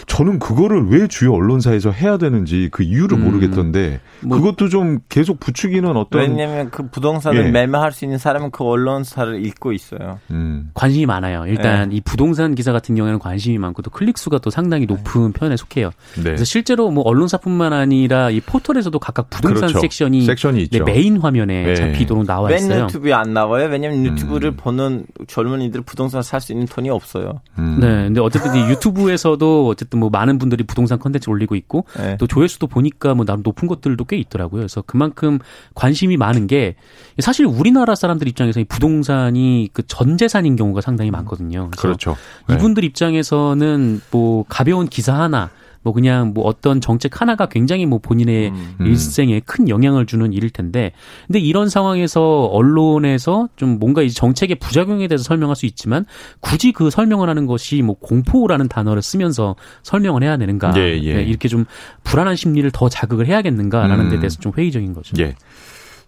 [0.08, 3.24] 저는 그거를 왜 주요 언론사에서 해야 되는지 그 이유를 음.
[3.24, 7.50] 모르겠던데 뭐- 그것도 좀 계속 부추기는 어떤 왜냐하면 그 부동산을 예.
[7.50, 10.18] 매매할 수 있는 사람은 그 언론사를 읽고 있어요.
[10.32, 10.70] 음.
[10.74, 11.44] 관심이 많아요.
[11.46, 11.96] 일단 네.
[11.96, 15.90] 이 부동산 기사 같은 경우에는 관심이 많고 또 클릭 수가 또 상당히 높은 편에 속해요.
[16.16, 16.22] 네.
[16.24, 19.78] 그래서 실제로 뭐 언론사뿐만 아니라 이 포털에서도 각각 부동산 그렇죠.
[19.80, 20.84] 섹션이 섹션이 네, 있죠.
[20.84, 21.74] 메인 화면에 네.
[21.76, 22.86] 잡히도록 나와 웬 있어요.
[23.12, 23.68] 유튜브에 안 나와요?
[23.70, 24.56] 왜냐면 유튜브를 음.
[24.56, 27.40] 보는 젊은이들 부동산 살 수 있는 돈이 없어요.
[27.58, 27.78] 음.
[27.80, 32.16] 네, 근데 어쨌든 이 유튜브에서도 어쨌든 뭐 많은 분들이 부동산 컨텐츠 올리고 있고 네.
[32.18, 34.62] 또 조회수도 보니까 뭐 나름 높은 것들도 꽤 있더라고요.
[34.62, 35.38] 그래서 그만큼
[35.74, 36.74] 관심이 많은 게
[37.20, 41.70] 사실 우리나라 사람들 입장에서 이 부동산이 그 전 재산인 경우가 상당히 많거든요.
[41.76, 42.16] 그렇죠.
[42.48, 42.54] 네.
[42.54, 45.50] 이분들 입장에서는 뭐 가벼운 기사 하나
[45.82, 48.76] 뭐 그냥 뭐 어떤 정책 하나가 굉장히 뭐 본인의 음.
[48.86, 50.92] 일생에 큰 영향을 주는 일일 텐데
[51.26, 56.06] 근데 이런 상황에서 언론에서 좀 뭔가 이제 정책의 부작용에 대해서 설명할 수 있지만
[56.40, 61.14] 굳이 그 설명을 하는 것이 뭐 공포라는 단어를 쓰면서 설명을 해야 되는가 예, 예.
[61.14, 61.64] 네, 이렇게 좀
[62.04, 64.10] 불안한 심리를 더 자극을 해야겠는가라는 음.
[64.10, 65.14] 데 대해서 좀 회의적인 거죠.
[65.22, 65.34] 예.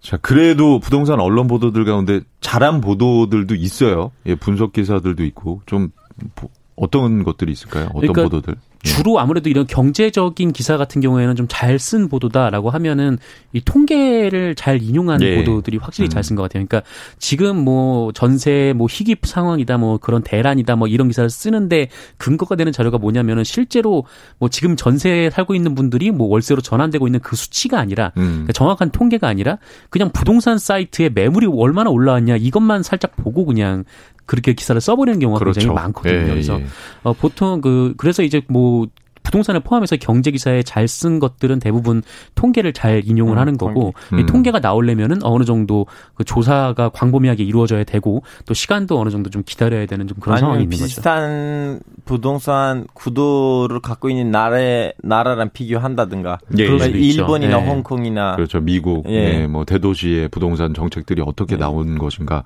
[0.00, 4.10] 자, 그래도 부동산 언론 보도들 가운데 잘한 보도들도 있어요.
[4.26, 5.90] 예, 분석 기사들도 있고 좀
[6.34, 7.86] 보- 어떤 것들이 있을까요?
[7.94, 8.54] 어떤 그러니까 보도들?
[8.84, 8.88] 예.
[8.88, 13.18] 주로 아무래도 이런 경제적인 기사 같은 경우에는 좀 잘 쓴 보도다라고 하면은
[13.52, 15.36] 이 통계를 잘 인용한 예.
[15.36, 16.10] 보도들이 확실히 음.
[16.10, 16.64] 잘쓴 것 같아요.
[16.66, 22.56] 그러니까 지금 뭐 전세 뭐 희귀 상황이다 뭐 그런 대란이다 뭐 이런 기사를 쓰는데 근거가
[22.56, 24.04] 되는 자료가 뭐냐면은 실제로
[24.38, 28.24] 뭐 지금 전세에 살고 있는 분들이 뭐 월세로 전환되고 있는 그 수치가 아니라 음.
[28.24, 29.58] 그러니까 정확한 통계가 아니라
[29.90, 33.84] 그냥 부동산 사이트에 매물이 얼마나 올라왔냐 이것만 살짝 보고 그냥
[34.26, 36.14] 그렇게 기사를 써버리는 경우가 굉장히 많거든요.
[36.14, 36.66] 예, 그래서 예.
[37.02, 38.86] 어, 보통 그 그래서 이제 뭐
[39.24, 42.02] 부동산을 포함해서 경제 기사에 잘 쓴 것들은 대부분
[42.34, 44.20] 통계를 잘 인용을 음, 하는 거고 통계.
[44.20, 44.26] 이 음.
[44.26, 49.86] 통계가 나오려면은 어느 정도 그 조사가 광범위하게 이루어져야 되고 또 시간도 어느 정도 좀 기다려야
[49.86, 50.84] 되는 좀 그런 상황이 있는 거죠.
[50.84, 54.58] 비슷한 부동산 구도를 갖고 있는 나라
[55.02, 56.78] 나라랑 비교한다든가 예, 예.
[56.78, 57.22] 수도 있죠.
[57.22, 57.66] 일본이나 네.
[57.66, 58.60] 홍콩이나 그렇죠.
[58.60, 59.42] 미국, 예.
[59.42, 59.46] 예.
[59.46, 61.58] 뭐 대도시의 부동산 정책들이 어떻게 예.
[61.58, 62.44] 나오는 것인가.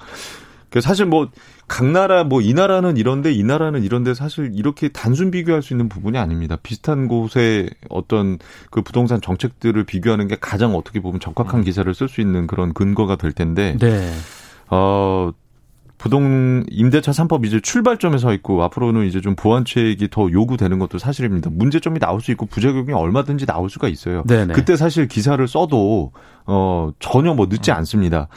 [0.70, 1.28] 그 사실 뭐
[1.68, 5.88] 각 나라 뭐 이 나라는 이런데 이 나라는 이런데 사실 이렇게 단순 비교할 수 있는
[5.90, 6.56] 부분이 아닙니다.
[6.62, 8.38] 비슷한 곳에 어떤
[8.70, 13.16] 그 부동산 정책들을 비교하는 게 가장 어떻게 보면 적합한 기사를 쓸 수 있는 그런 근거가
[13.16, 14.10] 될 텐데 네.
[14.70, 15.30] 어
[15.98, 21.50] 부동 임대차 3법 이제 출발점에 서 있고 앞으로는 이제 좀 보완책이 더 요구되는 것도 사실입니다.
[21.52, 24.22] 문제점이 나올 수 있고 부작용이 얼마든지 나올 수가 있어요.
[24.26, 24.54] 네네.
[24.54, 26.12] 그때 사실 기사를 써도
[26.46, 28.28] 어 전혀 뭐 늦지 않습니다.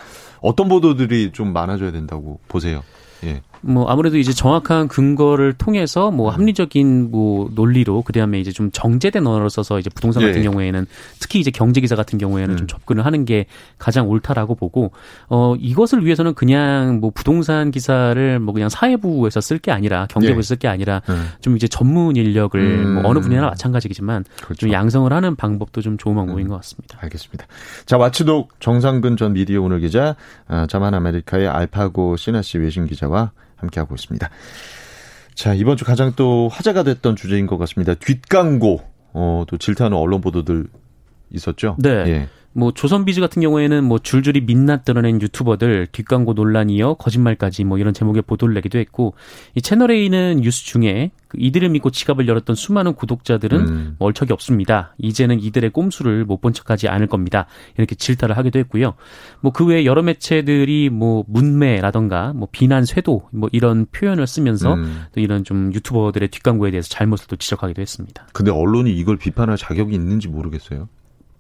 [0.42, 2.84] 어떤 보도들이 좀 많아져야 된다고 보세요.
[3.24, 3.42] 예.
[3.62, 9.50] 뭐 아무래도 이제 정확한 근거를 통해서 뭐 합리적인 뭐 논리로 그다음에 이제 좀 정제된 언어를
[9.50, 10.44] 써서 이제 부동산 같은 예.
[10.44, 10.86] 경우에는
[11.20, 12.58] 특히 이제 경제 기사 같은 경우에는 음.
[12.58, 13.46] 좀 접근을 하는 게
[13.78, 14.92] 가장 옳다라고 보고
[15.30, 20.42] 어 이것을 위해서는 그냥 뭐 부동산 기사를 뭐 그냥 사회부에서 쓸 게 아니라 경제부에서 예.
[20.42, 21.30] 쓸게 아니라 음.
[21.42, 22.96] 좀 이제 전문 인력을 음.
[22.96, 24.56] 뭐 어느 분야나 마찬가지겠지만 그렇죠.
[24.56, 26.50] 좀 양성을 하는 방법도 좀 좋은 방법인 음.
[26.50, 26.98] 것 같습니다.
[27.02, 27.46] 알겠습니다.
[27.86, 30.16] 자, 와치독 정상근 전 미디어 오늘 기자,
[30.48, 34.30] 아, 자만 아메리카의 알파고 시나시 외신 기자와 함께하고 있습니다.
[35.36, 37.96] 자, 이번 주 가장 또 화제가 됐던 주제인 것 같습니다.
[37.96, 38.82] 뒷광고,
[39.14, 40.68] 어, 또 질타하는 언론 보도들
[41.32, 41.78] 있었죠?
[41.80, 41.90] 네.
[41.90, 42.30] 예.
[42.54, 48.24] 뭐 조선비즈 같은 경우에는 뭐 줄줄이 민낯 드러낸 유튜버들 뒷광고 논란이요 거짓말까지 뭐 이런 제목의
[48.24, 49.14] 보도를 내기도 했고
[49.56, 53.96] 이 채널 A는 뉴스 중에 그 이들을 믿고 지갑을 열었던 수많은 구독자들은 음.
[54.00, 54.94] 뭐 얼척이 없습니다.
[54.98, 57.46] 이제는 이들의 꼼수를 못 본 척하지 않을 겁니다.
[57.78, 58.96] 이렇게 질타를 하기도 했고요.
[59.42, 65.04] 뭐 그 외에 여러 매체들이 뭐 문매라던가 뭐 비난 쇄도 뭐 이런 표현을 쓰면서 음.
[65.14, 68.28] 또 이런 좀 유튜버들의 뒷광고에 대해서 잘못을 또 지적하기도 했습니다.
[68.34, 70.90] 근데 언론이 이걸 비판할 자격이 있는지 모르겠어요.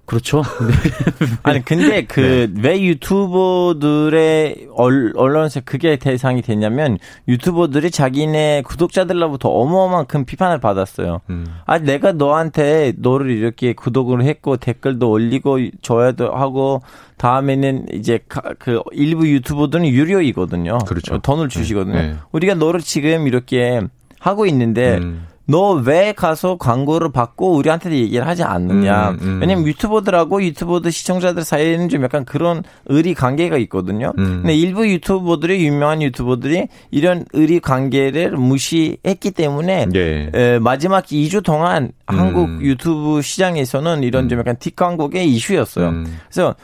[0.05, 0.41] 그렇죠.
[0.41, 1.27] 네.
[1.43, 10.59] 아니 근데 그왜 유튜버들의 얼- 언론에서 그게 대상이 됐냐면 유튜버들이 자기네 구독자들로부터 어마어마한 큰 비판을
[10.59, 11.21] 받았어요.
[11.29, 11.45] 음.
[11.65, 16.81] 아 내가 너한테 너를 이렇게 구독을 했고 댓글도 올리고 좋아요도 하고
[17.17, 20.79] 다음에는 이제 가- 그 일부 유튜버들은 유료이거든요.
[20.87, 21.19] 그렇죠.
[21.19, 21.95] 돈을 주시거든요.
[21.95, 22.15] 네.
[22.31, 23.81] 우리가 너를 지금 이렇게
[24.19, 25.27] 하고 있는데 음.
[25.51, 29.11] 너 왜 가서 광고를 받고 우리한테 얘기를 하지 않느냐.
[29.11, 29.37] 음, 음.
[29.41, 34.13] 왜냐면 유튜버들하고 유튜버들 시청자들 사이에는 좀 약간 그런 의리 관계가 있거든요.
[34.17, 34.41] 음.
[34.41, 40.31] 근데 일부 유튜버들이 유명한 유튜버들이 이런 의리 관계를 무시했기 때문에 예.
[40.33, 42.19] 에, 마지막 2주 동안 음.
[42.19, 45.89] 한국 유튜브 시장에서는 이런 좀 약간 뒷광고의 이슈였어요.
[45.89, 46.17] 음.
[46.29, 46.55] 그래서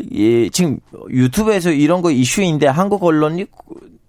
[0.00, 0.78] 이, 지금
[1.10, 3.46] 유튜브에서 이런 거 이슈인데 한국 언론이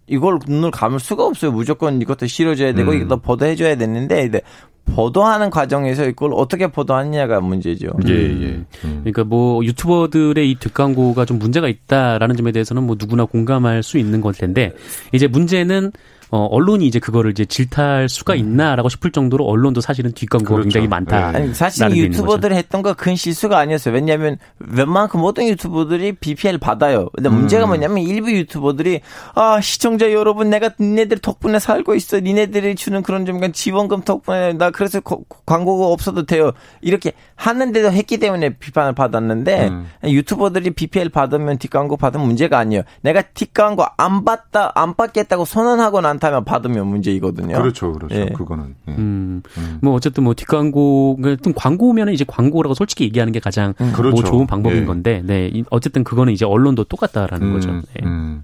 [0.07, 1.51] 이걸 눈을 감을 수가 없어요.
[1.51, 2.97] 무조건 이것도 실어줘야 되고 음.
[2.97, 4.41] 이것도 보도해줘야 되는데 근데
[4.85, 7.87] 보도하는 과정에서 이걸 어떻게 보도하느냐가 문제죠.
[8.07, 8.45] 예, 예.
[8.83, 8.99] 음.
[8.99, 14.19] 그러니까 뭐 유튜버들의 이 뒷광고가 좀 문제가 있다라는 점에 대해서는 뭐 누구나 공감할 수 있는
[14.19, 14.73] 걸 텐데
[15.13, 15.91] 이제 문제는
[16.35, 20.63] 어 언론이 이제 그거를 이제 질타할 수가 있나라고 싶을 정도로 언론도 사실은 뒷광고가 그렇죠.
[20.63, 21.31] 굉장히 많다.
[21.31, 21.37] 네.
[21.37, 23.93] 아니, 사실 유튜버들이 했던 거 큰 실수가 아니었어요.
[23.93, 27.09] 왜냐하면 웬만큼 모든 유튜버들이 BPL 받아요.
[27.13, 27.35] 근데 음.
[27.35, 29.01] 문제가 뭐냐면 일부 유튜버들이
[29.35, 32.19] 아 시청자 여러분 내가 니네들 덕분에 살고 있어.
[32.19, 36.51] 니네들이 주는 그런 좀 지원금 덕분에 나 그래서 거- 광고가 없어도 돼요.
[36.81, 39.85] 이렇게 하는데도 했기 때문에 비판을 받았는데 음.
[40.03, 42.81] 유튜버들이 BPL 받으면 뒷광고 받으면 문제가 아니에요.
[43.01, 47.55] 내가 뒷광고 안 받다 안 받겠다고 선언하고 난 다음에 받으면 문제이거든요.
[47.57, 48.15] 그렇죠, 그렇죠.
[48.15, 48.25] 예.
[48.25, 48.75] 그거는.
[48.87, 48.91] 예.
[48.93, 49.79] 음, 음.
[49.81, 54.09] 뭐 어쨌든 뭐 뒷광고, 같은 광고면은 이제 광고라고 솔직히 얘기하는 게 가장 그렇죠.
[54.11, 54.85] 뭐 좋은 방법인 예.
[54.85, 57.69] 건데, 네, 이- 어쨌든 그거는 이제 언론도 똑같다라는 거죠.
[57.69, 58.01] 음, 네.
[58.05, 58.43] 음.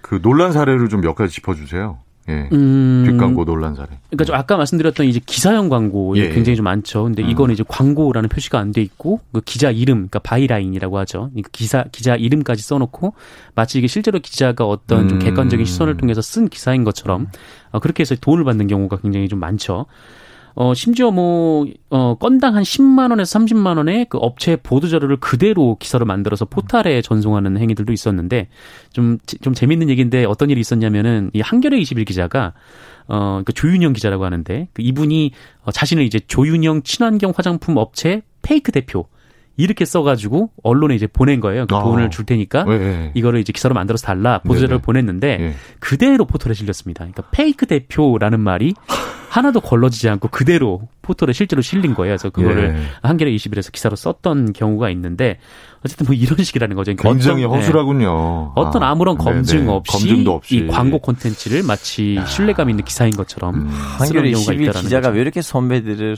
[0.00, 1.98] 그 논란 사례를 좀 몇 가지 짚어주세요.
[2.28, 2.48] 예.
[2.52, 3.88] 음, 뒷광고 논란 사례.
[4.10, 6.28] 그러니까 좀 아까 말씀드렸던 이제 기사형 광고 예.
[6.28, 7.04] 굉장히 좀 많죠.
[7.04, 7.28] 근데 음.
[7.30, 11.30] 이거는 이제 광고라는 표시가 안 돼 있고 그 기자 이름, 그러니까 byline이라고 하죠.
[11.34, 13.14] 그 기사 기자 이름까지 써놓고
[13.54, 15.24] 마치 이게 실제로 기자가 어떤 좀 음.
[15.24, 17.28] 객관적인 시선을 통해서 쓴 기사인 것처럼
[17.72, 19.86] 어, 그렇게 해서 돈을 받는 경우가 굉장히 좀 많죠.
[20.54, 26.44] 어, 심지어 뭐, 어, 건당 한 10만원에서 30만원의 그 업체 보도 자료를 그대로 기사로 만들어서
[26.44, 28.48] 포탈에 전송하는 행위들도 있었는데,
[28.92, 32.52] 좀, 좀 재밌는 얘기인데 어떤 일이 있었냐면은, 이 한겨레 21 기자가,
[33.08, 35.32] 어, 그 조윤영 기자라고 하는데, 그 이분이
[35.64, 39.06] 어, 자신을 이제 조윤영 친환경 화장품 업체 페이크 대표,
[39.56, 41.66] 이렇게 써가지고 언론에 이제 보낸 거예요.
[41.66, 41.82] 그 아.
[41.82, 42.64] 돈을 줄 테니까.
[42.68, 43.10] 예, 예.
[43.14, 44.82] 이거를 이제 기사로 만들어서 달라 보도자료를 네네.
[44.82, 45.54] 보냈는데 예.
[45.78, 47.04] 그대로 포털에 실렸습니다.
[47.04, 48.74] 그러니까 페이크 대표라는 말이
[49.32, 52.12] 하나도 걸러지지 않고 그대로 포털에 실제로 실린 거예요.
[52.12, 52.82] 그래서 그거를 예.
[53.02, 55.38] 한겨레 21에서 기사로 썼던 경우가 있는데
[55.84, 56.94] 어쨌든 뭐 이런 식이라는 거죠.
[56.94, 57.64] 그러니까 굉장히 어떤, 네.
[57.64, 58.52] 허술하군요.
[58.54, 59.30] 어떤 아, 아무런 네네.
[59.30, 60.56] 검증 없이, 검증도 없이.
[60.56, 63.68] 이 광고 콘텐츠를 마치 신뢰감 있는 기사인 것처럼 음.
[63.68, 65.14] 한겨레 쓰는 경우가 21 있다라는 기자가 거죠.
[65.14, 66.16] 왜 이렇게 선배들을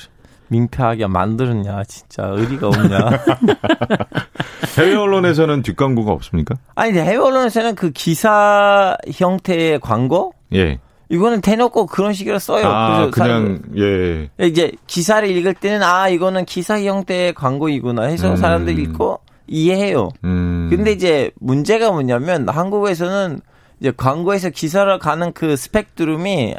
[0.49, 2.99] 민폐하게 만들었냐 진짜 의리가 없냐
[4.77, 6.57] 해외 언론에서는 뒷광고가 없습니까?
[6.75, 10.79] 아니 해외 언론에서는 그 기사 형태의 광고 예.
[11.09, 14.31] 이거는 대놓고 그런 식으로 써요 아, 그냥 예.
[14.47, 18.37] 이제 기사를 읽을 때는 아 이거는 기사 형태의 광고이구나 해서 음.
[18.37, 20.69] 사람들이 읽고 이해해요 음.
[20.71, 23.41] 근데 이제 문제가 뭐냐면 한국에서는
[23.81, 26.55] 이제 광고에서 기사를 가는 그 스펙트rum이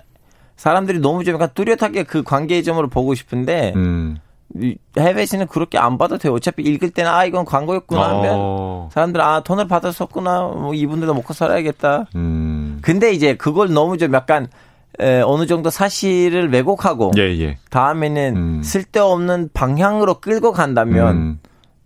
[0.58, 4.18] 사람들이 너무 좀 약간 뚜렷하게 그 관계점으로 보고 싶은데 음.
[4.62, 6.34] 이 해외에서는 그렇게 안 봐도 돼요.
[6.34, 8.89] 어차피 읽을 때는 아 이건 광고였구나 하면 어.
[8.94, 12.06] 사람들 아 돈을 받았었구나 뭐 이분들도 먹고 살아야겠다.
[12.15, 12.80] 음.
[12.82, 14.48] 근데 이제 그걸 너무 좀 약간
[15.02, 17.58] 에, 어느 정도 사실을 왜곡하고 예, 예.
[17.70, 18.63] 다음에는 음.
[18.63, 21.39] 쓸데없는 방향으로 끌고 간다면 음.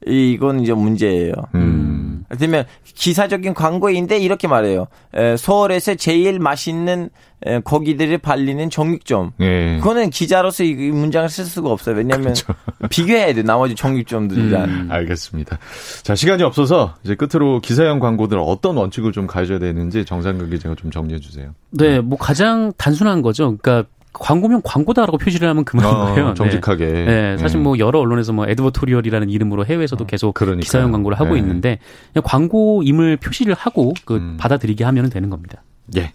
[0.05, 1.33] 이- 이건 이제 문제예요.
[1.55, 1.88] 음.
[2.37, 4.87] 그러면 기사적인 광고인데 이렇게 말해요.
[5.13, 7.09] 에, 서울에서 제일 맛있는
[7.45, 9.31] 에, 고기들이 발리는 정육점.
[9.39, 9.77] 예.
[9.77, 11.95] 그거는 기자로서 이 문장을 쓸 수가 없어요.
[11.95, 12.53] 왜냐하면 그렇죠.
[12.89, 14.63] 비교해야 돼 나머지 정육점들이랑.
[14.65, 14.87] 음.
[14.91, 15.57] 알겠습니다.
[16.03, 20.91] 자, 시간이 없어서 이제 끝으로 기사형 광고들 어떤 원칙을 좀 가져야 되는지 정상근 기자가 좀
[20.91, 21.53] 정리해 주세요.
[21.71, 23.57] 네, 뭐 가장 단순한 거죠.
[23.57, 26.27] 그러니까 광고면 광고다라고 표시를 하면 그만인 어, 거예요.
[26.29, 26.33] 네.
[26.33, 26.85] 정직하게.
[26.85, 27.63] 네, 사실 예.
[27.63, 30.61] 뭐 여러 언론에서 뭐 에드버토리얼이라는 이름으로 해외에서도 계속 그러니까요.
[30.61, 31.39] 기사형 광고를 하고 네.
[31.39, 31.79] 있는데
[32.13, 34.37] 그냥 광고임을 표시를 하고 그 음.
[34.39, 35.61] 받아들이게 하면 되는 겁니다.
[35.97, 36.11] 예.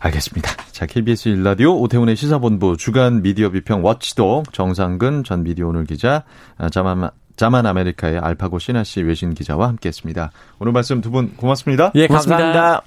[0.00, 0.50] 알겠습니다.
[0.70, 6.24] 자, KBS 일라디오 오태훈의 시사본부 주간 미디어 비평 워치독 정상근 전 미디어 오늘 기자,
[6.58, 10.30] 아, 자만, 자만 아메리카의 알파고 신하 씨 외신 기자와 함께했습니다.
[10.58, 11.90] 오늘 말씀 두 분 고맙습니다.
[11.94, 12.82] 예, 고맙습니다.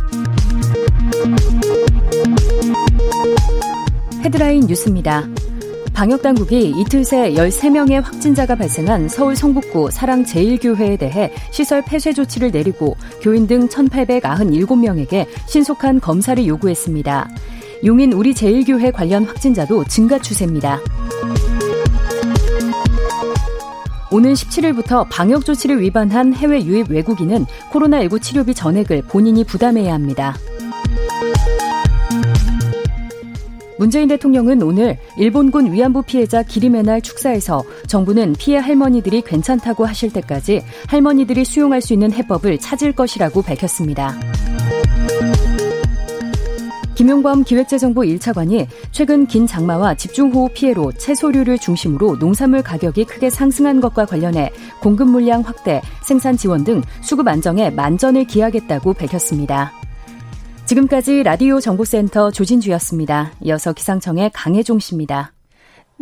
[0.00, 0.51] 감사합니다.
[4.22, 5.26] 헤드라인 뉴스입니다.
[5.92, 13.48] 방역당국이 이틀 새 13명의 확진자가 발생한 서울 성북구 사랑제일교회에 대해 시설 폐쇄 조치를 내리고 교인
[13.48, 17.28] 등 1,897명에게 신속한 검사를 요구했습니다.
[17.84, 20.78] 용인 우리 제일교회 관련 확진자도 증가 추세입니다.
[24.12, 30.36] 오는 17일부터 방역 조치를 위반한 해외 유입 외국인은 코로나19 치료비 전액을 본인이 부담해야 합니다.
[33.82, 40.62] 문재인 대통령은 오늘 일본군 위안부 피해자 기림의 날 축사에서 정부는 피해 할머니들이 괜찮다고 하실 때까지
[40.86, 44.14] 할머니들이 수용할 수 있는 해법을 찾을 것이라고 밝혔습니다.
[46.94, 54.06] 김용범 기획재정부 1차관이 최근 긴 장마와 집중호우 피해로 채소류를 중심으로 농산물 가격이 크게 상승한 것과
[54.06, 59.72] 관련해 공급 물량 확대, 생산 지원 등 수급 안정에 만전을 기하겠다고 밝혔습니다.
[60.72, 63.32] 지금까지 라디오 정보센터 조진주였습니다.
[63.42, 65.32] 이어서 기상청의 강혜종 씨입니다.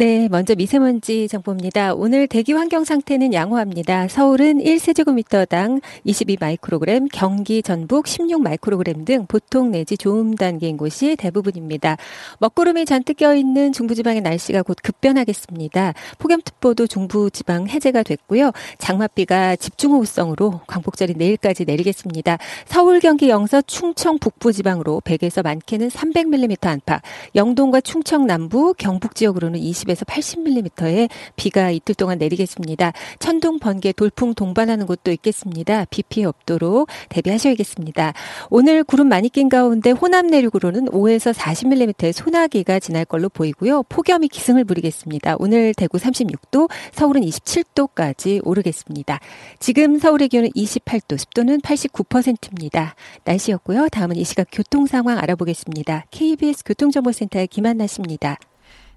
[0.01, 1.93] 네, 먼저 미세먼지 정보입니다.
[1.93, 4.09] 오늘 대기 환경 상태는 양호합니다.
[4.09, 11.99] 서울은 1세제곱미터당 22 마이크로그램, 경기 전북 16 마이크로그램 등 보통 내지 좋음 단계인 곳이 대부분입니다.
[12.39, 15.93] 먹구름이 잔뜩 껴있는 중부지방의 날씨가 곧 급변하겠습니다.
[16.19, 18.53] 폭염특보도 중부지방 해제가 됐고요.
[18.79, 22.39] 장맛비가 집중호우성으로 광복절이 내일까지 내리겠습니다.
[22.65, 27.03] 서울, 경기, 영서, 충청 북부지방으로 100에서 많게는 300mm 안팎,
[27.35, 32.92] 영동과 충청 남부, 경북 지역으로는 20 에서 80mm의 비가 이틀 동안 내리겠습니다.
[33.18, 35.85] 천둥, 번개, 돌풍 동반하는 곳도 있겠습니다.
[35.90, 38.12] 비 피해 없도록 대비하셔야겠습니다.
[38.50, 43.85] 오늘 구름 많이 낀 가운데 호남 내륙으로는 5에서 40mm의 소나기가 지날 걸로 보이고요.
[43.85, 45.37] 폭염이 기승을 부리겠습니다.
[45.38, 49.20] 오늘 대구 36도, 서울은 27도까지 오르겠습니다.
[49.59, 52.94] 지금 서울의 기온은 28도, 습도는 89%입니다.
[53.24, 53.88] 날씨였고요.
[53.88, 56.07] 다음은 이 시각 교통 상황 알아보겠습니다.
[56.11, 58.38] KBS 교통정보센터의 김한나 씨입니다.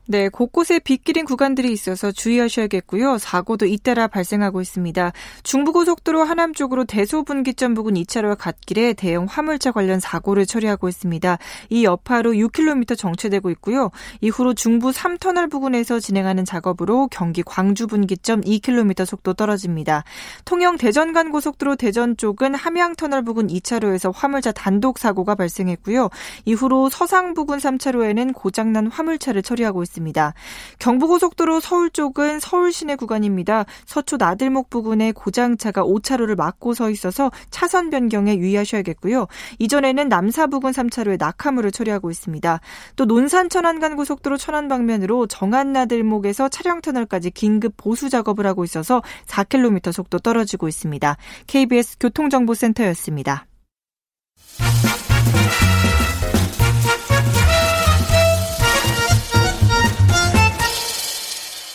[0.06, 3.18] 네, 곳곳에 빗길인 구간들이 있어서 주의하셔야겠고요.
[3.20, 5.14] 사고도 잇따라 발생하고 있습니다.
[5.44, 11.38] 중부고속도로 하남 쪽으로 대소분기점 부근 2차로와 갓길에 대형 화물차 관련 사고를 처리하고 있습니다.
[11.70, 13.92] 이 여파로 6km 정체되고 있고요.
[14.20, 20.04] 이후로 중부 3터널 부근에서 진행하는 작업으로 경기 광주 분기점 2km 속도 떨어집니다.
[20.44, 26.10] 통영 대전 간 고속도로 대전 쪽은 함양터널 부근 2차로에서 화물차 단독 사고가 발생했고요.
[26.44, 29.93] 이후로 서상 부근 3차로에는 고장난 화물차를 처리하고 있습니다.
[29.94, 30.34] 있습니다.
[30.80, 33.66] 경부고속도로 서울 쪽은 서울 시내 구간입니다.
[33.86, 39.28] 서초 나들목 부근에 고장차가 5차로를 막고 서 있어서 차선 변경에 유의하셔야겠고요.
[39.60, 42.60] 이전에는 남사 부근 3차로에 낙하물을 처리하고 있습니다.
[42.96, 49.02] 또 논산 천안간 고속도로 천안 방면으로 정안 나들목에서 차량 터널까지 긴급 보수 작업을 하고 있어서
[49.28, 51.18] 4km 속도 떨어지고 있습니다.
[51.48, 53.46] KBS 교통정보센터였습니다.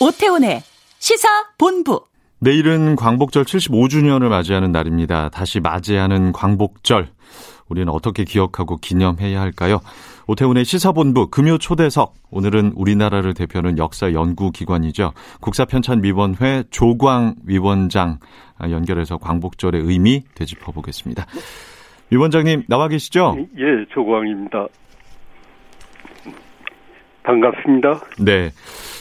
[0.01, 0.61] 오태훈의
[0.99, 2.05] 시사 본부.
[2.39, 5.29] 내일은 광복절 75주년을 맞이하는 날입니다.
[5.29, 7.09] 다시 맞이하는 광복절.
[7.69, 9.81] 우리는 어떻게 기억하고 기념해야 할까요?
[10.29, 12.15] 오태훈의 시사본부 금요 초대석.
[12.31, 15.13] 오늘은 우리나라를 대표하는 역사 연구기관이죠.
[15.41, 18.19] 국사편찬위원회 조광 위원장
[18.61, 21.27] 연결해서 광복절의 의미 되짚어 보겠습니다.
[22.11, 23.37] 위원장님 나와 계시죠?
[23.59, 24.69] 예, 조광입니다.
[27.29, 28.01] 반갑습니다.
[28.25, 28.49] 네.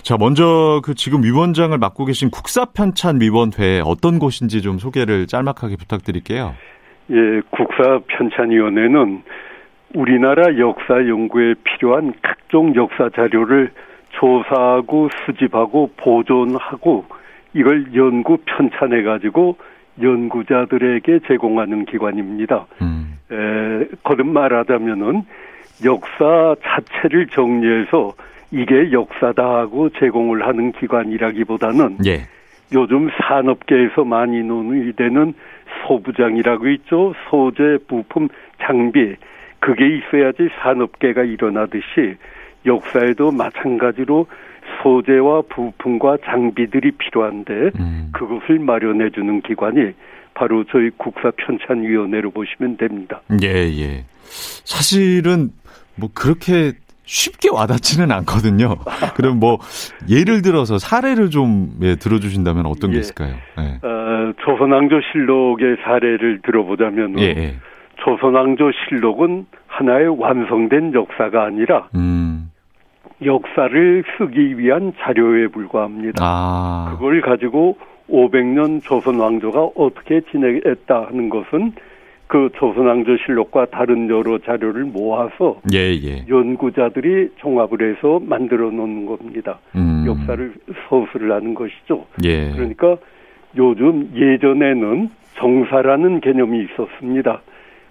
[0.03, 6.53] 자, 먼저 그 지금 위원장을 맡고 계신 국사편찬위원회 어떤 곳인지 좀 소개를 짤막하게 부탁드릴게요.
[7.09, 9.23] 예, 국사편찬위원회는
[9.95, 13.71] 우리나라 역사 연구에 필요한 각종 역사 자료를
[14.09, 17.05] 조사하고 수집하고 보존하고
[17.53, 19.55] 이걸 연구 편찬해 가지고
[20.01, 22.65] 연구자들에게 제공하는 기관입니다.
[22.81, 23.17] 음.
[23.31, 25.23] 에, 거듭 말하자면은
[25.83, 28.13] 역사 자체를 정리해서
[28.51, 32.21] 이게 역사다 하고 제공을 하는 기관이라기보다는 예.
[32.73, 35.33] 요즘 산업계에서 많이 논의되는
[35.85, 37.13] 소부장이라고 있죠.
[37.29, 38.29] 소재, 부품,
[38.61, 39.15] 장비.
[39.59, 42.15] 그게 있어야지 산업계가 일어나듯이
[42.65, 44.27] 역사에도 마찬가지로
[44.81, 48.09] 소재와 부품과 장비들이 필요한데 음.
[48.11, 49.93] 그것을 마련해 주는 기관이
[50.37, 53.21] 바로 저희 국사 편찬위원회로 보시면 됩니다.
[53.41, 54.05] 예, 예.
[54.65, 55.49] 사실은
[55.95, 56.73] 뭐 그렇게
[57.05, 58.75] 쉽게 와닿지는 않거든요.
[59.15, 59.57] 그럼 뭐
[60.07, 62.99] 예를 들어서 사례를 좀 예, 들어주신다면 어떤 게 예.
[62.99, 63.33] 있을까요?
[63.59, 63.79] 예.
[63.81, 67.55] 어, 조선왕조실록의 사례를 들어보자면 예, 예.
[68.03, 72.51] 조선왕조실록은 하나의 완성된 역사가 아니라 음.
[73.25, 76.19] 역사를 쓰기 위한 자료에 불과합니다.
[76.21, 76.89] 아.
[76.91, 77.77] 그걸 가지고
[78.09, 81.73] 500년 조선 왕조가 어떻게 지내했다 하는 것은
[82.27, 86.25] 그 조선 왕조 실록과 다른 여러 자료를 모아서 예, 예.
[86.27, 89.59] 연구자들이 종합을 해서 만들어 놓는 겁니다.
[89.75, 90.03] 음.
[90.05, 90.53] 역사를
[90.89, 92.05] 서술을 하는 것이죠.
[92.25, 92.51] 예.
[92.51, 92.97] 그러니까
[93.55, 97.41] 요즘 예전에는 정사라는 개념이 있었습니다.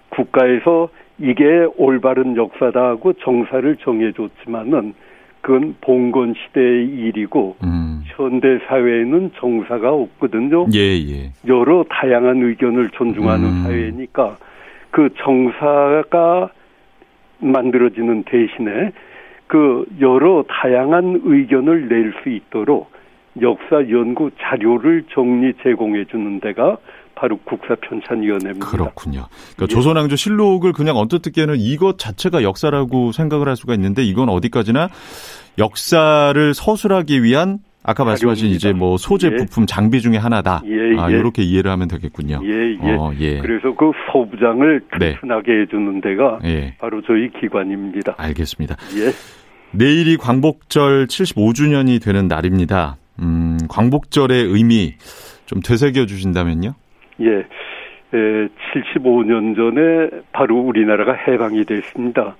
[0.09, 0.89] 국가에서
[1.19, 4.93] 이게 올바른 역사다 하고 정사를 정해줬지만은
[5.47, 8.03] 그건 봉건 시대의 일이고 음.
[8.03, 10.65] 현대 사회에는 정사가 없거든요.
[10.73, 11.31] 예, 예.
[11.47, 13.63] 여러 다양한 의견을 존중하는 음.
[13.63, 14.35] 사회니까
[14.91, 16.49] 그 정사가
[17.39, 18.91] 만들어지는 대신에
[19.47, 22.91] 그 여러 다양한 의견을 낼 수 있도록
[23.41, 26.75] 역사 연구 자료를 정리 제공해 주는 데가
[27.17, 28.67] 바로 국사편찬위원회입니다.
[28.67, 29.25] 그렇군요.
[29.55, 34.89] 그러니까 조선왕조 실록을 그냥 언뜻 듣기에는 이것 자체가 역사라고 생각을 할 수가 있는데 이건 어디까지나
[35.57, 39.35] 역사를 서술하기 위한 아까 말씀하신 이제 뭐 소재, 예.
[39.37, 40.61] 부품, 장비 중에 하나다.
[40.65, 41.15] 예, 아, 예.
[41.17, 42.41] 이렇게 이해를 하면 되겠군요.
[42.43, 42.95] 예, 예.
[42.95, 43.39] 어, 예.
[43.39, 45.13] 그래서 그 소부장을 네.
[45.13, 46.75] 튼튼하게 해주는 데가 예.
[46.79, 48.15] 바로 저희 기관입니다.
[48.17, 48.75] 알겠습니다.
[48.97, 49.11] 예.
[49.71, 52.97] 내일이 광복절 75주년이 되는 날입니다.
[53.19, 54.95] 음, 광복절의 의미
[55.45, 56.73] 좀 되새겨 주신다면요?
[57.21, 57.45] 예.
[58.13, 62.35] 에, 75년 전에 바로 우리나라가 해방이 됐습니다.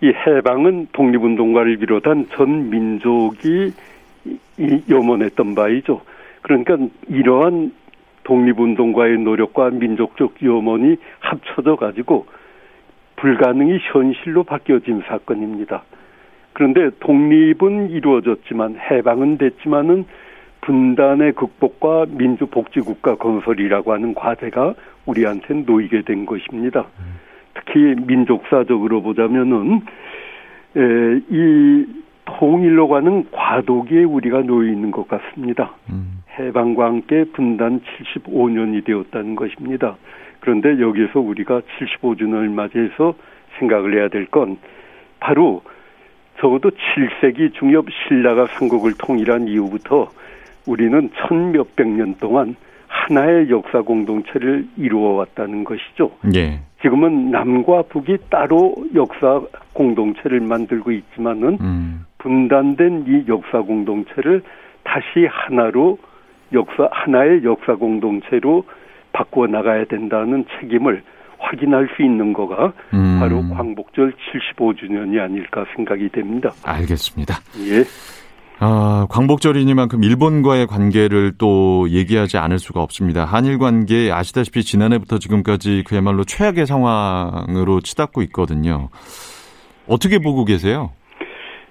[0.00, 3.72] 이 해방은 독립운동가를 비롯한 전 민족이
[4.88, 6.00] 염원했던 바이죠.
[6.42, 6.76] 그러니까
[7.08, 7.72] 이러한
[8.24, 12.26] 독립운동가의 노력과 민족적 염원이 합쳐져 가지고
[13.16, 15.84] 불가능이 현실로 바뀌어진 사건입니다.
[16.52, 20.04] 그런데 독립은 이루어졌지만 해방은 됐지만은
[20.62, 24.74] 분단의 극복과 민주복지국가 건설이라고 하는 과제가
[25.06, 26.86] 우리한테 놓이게 된 것입니다.
[27.54, 29.82] 특히 민족사적으로 보자면은
[30.76, 31.86] 에, 이
[32.24, 35.72] 통일로 가는 과도기에 우리가 놓여 있는 것 같습니다.
[36.38, 39.96] 해방과 함께 분단 75년이 되었다는 것입니다.
[40.40, 43.14] 그런데 여기서 우리가 75주년을 맞이해서
[43.58, 44.56] 생각을 해야 될 건
[45.20, 45.62] 바로
[46.40, 50.08] 적어도 7세기 중엽 신라가 삼국을 통일한 이후부터
[50.66, 52.56] 우리는 천 몇백 년 동안
[52.86, 56.10] 하나의 역사 공동체를 이루어 왔다는 것이죠.
[56.34, 56.60] 예.
[56.82, 59.40] 지금은 남과 북이 따로 역사
[59.72, 62.04] 공동체를 만들고 있지만은 음.
[62.18, 64.42] 분단된 이 역사 공동체를
[64.84, 65.98] 다시 하나로
[66.52, 68.64] 역사 하나의 역사 공동체로
[69.12, 71.02] 바꾸어 나가야 된다는 책임을
[71.38, 73.18] 확인할 수 있는 거가 음.
[73.18, 76.52] 바로 광복절 75주년이 아닐까 생각이 됩니다.
[76.64, 77.34] 알겠습니다.
[77.68, 77.84] 예.
[78.64, 83.24] 아, 광복절이니만큼 일본과의 관계를 또 얘기하지 않을 수가 없습니다.
[83.24, 88.88] 한일 관계 아시다시피 지난해부터 지금까지 그야말로 최악의 상황으로 치닫고 있거든요.
[89.88, 90.92] 어떻게 보고 계세요?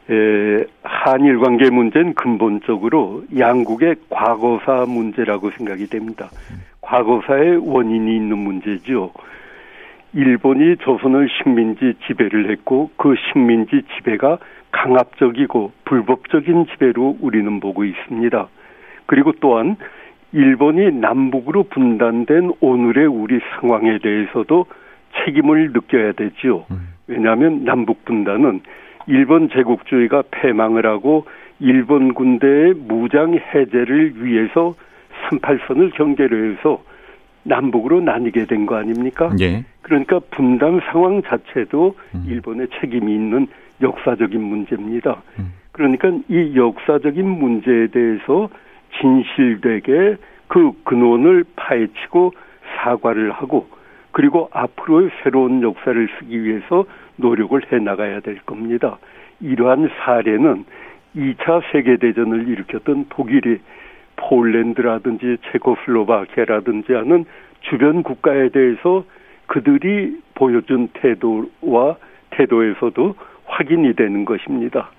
[0.09, 6.29] 에, 한일 관계 문제는 근본적으로 양국의 과거사 문제라고 생각이 됩니다.
[6.81, 9.13] 과거사의 원인이 있는 문제죠.
[10.13, 14.39] 일본이 조선을 식민지 지배를 했고 그 식민지 지배가
[14.71, 18.47] 강압적이고 불법적인 지배로 우리는 보고 있습니다.
[19.05, 19.75] 그리고 또한
[20.31, 24.65] 일본이 남북으로 분단된 오늘의 우리 상황에 대해서도
[25.25, 26.65] 책임을 느껴야 되지요.
[27.07, 28.61] 왜냐하면 남북 분단은
[29.07, 31.25] 일본 제국주의가 패망을 하고
[31.59, 34.75] 일본 군대의 무장 해제를 위해서
[35.29, 36.81] 38선을 경계를 해서
[37.43, 39.31] 남북으로 나뉘게 된 거 아닙니까?
[39.41, 39.65] 예.
[39.81, 41.95] 그러니까 분단 상황 자체도
[42.27, 43.47] 일본의 책임이 있는
[43.81, 45.21] 역사적인 문제입니다.
[45.71, 48.49] 그러니까 이 역사적인 문제에 대해서
[48.99, 50.17] 진실되게
[50.47, 52.33] 그 근원을 파헤치고
[52.75, 53.67] 사과를 하고
[54.11, 58.97] 그리고 앞으로의 새로운 역사를 쓰기 위해서 노력을 해 나가야 될 겁니다.
[59.39, 60.65] 이러한 사례는
[61.15, 63.59] 2차 세계대전을 일으켰던 독일이
[64.17, 67.25] 폴란드라든지 체코슬로바키아라든지 하는
[67.61, 69.03] 주변 국가에 대해서
[69.47, 71.97] 그들이 보여준 태도와
[72.31, 73.15] 태도에서도
[73.51, 74.89] 확인이 되는 것입니다.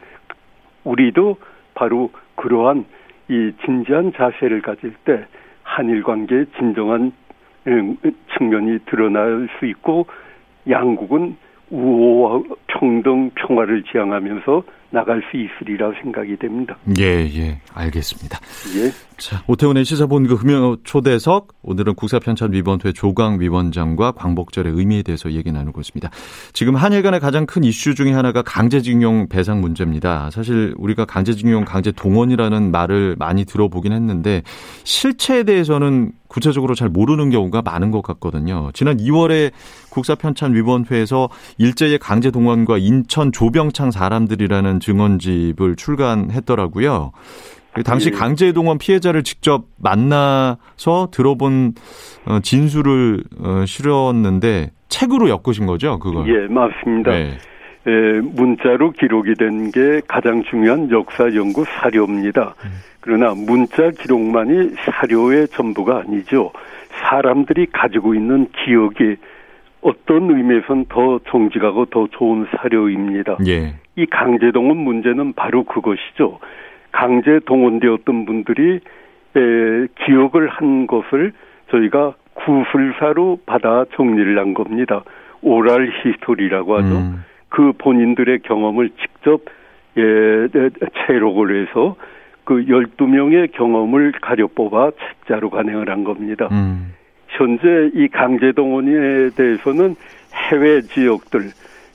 [0.85, 1.37] 우리도
[1.75, 2.85] 바로 그러한
[3.29, 5.25] 이 진지한 자세를 가질 때
[5.63, 7.13] 한일 관계의 진정한
[7.67, 7.97] 음,
[8.37, 10.07] 측면이 드러날 수 있고
[10.69, 11.37] 양국은
[11.71, 16.77] 우호와 평등, 평화를 지향하면서 나갈 수 있으리라 생각이 됩니다.
[16.99, 18.39] 예, 예, 알겠습니다.
[18.77, 18.91] 예.
[19.23, 26.11] 자, 오태훈의 시사본그 금요 초대석 오늘은 국사편찬위원회 조강 위원장과 광복절의 의미에 대해서 얘기 나누고 있습니다.
[26.53, 30.29] 지금 한일 간의 가장 큰 이슈 중에 하나가 강제징용 배상 문제입니다.
[30.33, 34.43] 사실 우리가 강제징용, 강제동원이라는 말을 많이 들어보긴 했는데
[34.83, 38.71] 실체에 대해서는 구체적으로 잘 모르는 경우가 많은 것 같거든요.
[38.75, 39.53] 지난 2월에
[39.91, 47.13] 국사편찬위원회에서 일제의 강제동원과 인천 조병창 사람들이라는 증언집을 출간했더라고요.
[47.85, 48.17] 당시 예.
[48.17, 51.75] 강제동원 피해자를 직접 만나서 들어본
[52.27, 56.29] 어, 진술을 어, 실었는데 책으로 엮으신 거죠, 그걸?
[56.29, 57.11] 예, 맞습니다.
[57.13, 57.39] 네.
[57.87, 62.55] 에, 문자로 기록이 된 게 가장 중요한 역사 연구 사료입니다.
[63.01, 66.53] 그러나 문자 기록만이 사료의 전부가 아니죠.
[67.09, 69.17] 사람들이 가지고 있는 기억이
[69.81, 73.39] 어떤 의미에선 더 정직하고 더 좋은 사료입니다.
[73.49, 73.75] 예.
[73.97, 76.39] 이 강제동원 문제는 바로 그것이죠.
[76.93, 78.81] 강제 동원되었던 분들이
[79.35, 81.33] 에, 기억을 한 것을
[81.71, 85.03] 저희가 구술사로 받아 정리를 한 겁니다.
[85.41, 86.97] 오랄 히스토리라고 하죠.
[86.99, 87.25] 음.
[87.49, 89.43] 그 본인들의 경험을 직접
[89.97, 90.71] 예, 에,
[91.07, 91.97] 체록을 해서
[92.45, 96.49] 그 12명의 경험을 가려 뽑아 책자로 간행을 한 겁니다.
[96.51, 96.95] 음.
[97.29, 99.97] 현재 이 강제동원에 대해서는
[100.35, 101.51] 해외 지역들,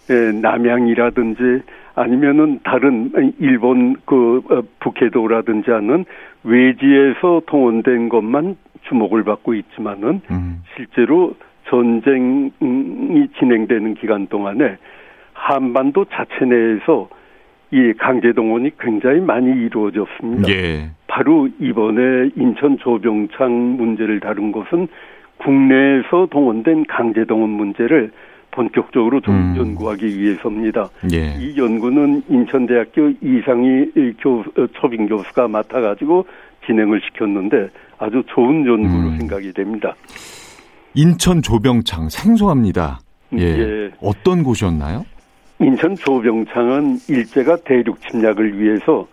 [0.10, 1.62] 에, 남양이라든지
[1.98, 6.06] 아니면은 다른 일본 그 어, 북해도라든지 하는
[6.43, 10.62] 외지에서 동원된 것만 주목을 받고 있지만은 음.
[10.76, 11.34] 실제로
[11.68, 12.52] 전쟁이
[13.39, 14.78] 진행되는 기간 동안에
[15.34, 17.10] 한반도 자체 내에서
[17.72, 20.50] 이 강제 동원이 굉장히 많이 이루어졌습니다.
[20.50, 20.91] 예.
[21.08, 24.88] 바로 이번에 인천 조병창 문제를 다룬 것은
[25.38, 28.12] 국내에서 동원된 강제 동원 문제를
[28.58, 29.55] 본격적으로 좀 음.
[29.55, 30.89] 연구하기 위해서입니다.
[31.14, 31.36] 예.
[31.39, 36.26] 이 연구는 인천대학교 이상희 교, 어, 초빙 교수가 맡아가지고
[36.66, 39.18] 진행을 시켰는데 아주 좋은 연구로 음.
[39.20, 39.95] 생각이 됩니다.
[40.95, 42.99] 인천 조병창 생소합니다.
[43.38, 43.43] 예.
[43.43, 43.91] 예.
[44.01, 45.05] 어떤 곳이었나요?
[45.60, 49.08] 인천 조병창은 일제가 대륙 침략을 위해서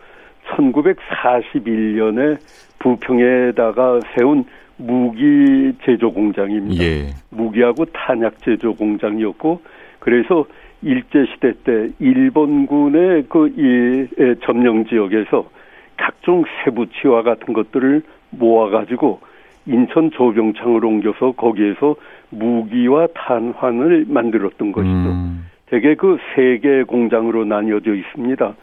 [0.56, 2.38] 1941년에
[2.78, 4.44] 부평에다가 세운
[4.76, 6.84] 무기 제조 공장입니다.
[6.84, 7.06] 예.
[7.30, 9.60] 무기하고 탄약 제조 공장이었고
[10.00, 10.46] 그래서
[10.82, 15.48] 일제 시대 때 일본군의 그이 점령 지역에서
[15.96, 19.20] 각종 세부치와 같은 것들을 모아가지고
[19.66, 21.96] 인천 조병창을 옮겨서 거기에서
[22.30, 24.92] 무기와 탄환을 만들었던 것이죠.
[24.92, 25.46] 음.
[25.66, 28.54] 대개 그세 개 공장으로 나뉘어져 있습니다.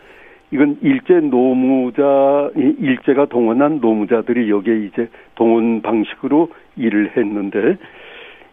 [0.51, 7.77] 이건 일제 노무자, 이 일제가 동원한 노무자들이 여기에 이제 동원 방식으로 일을 했는데,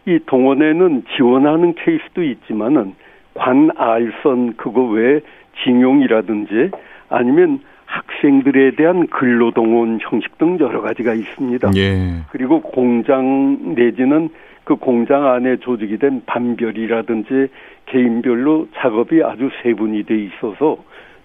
[0.05, 2.95] 이 동원에는 지원하는 케이스도 있지만은,
[3.33, 5.19] 관 알선 그거 외에
[5.63, 6.71] 징용이라든지
[7.09, 11.71] 아니면 학생들에 대한 근로동원 형식 등 여러 가지가 있습니다.
[11.75, 12.21] 예.
[12.31, 14.29] 그리고 공장 내지는
[14.63, 17.47] 그 공장 안에 조직이 된 반별이라든지
[17.87, 20.77] 개인별로 작업이 아주 세분이 돼 있어서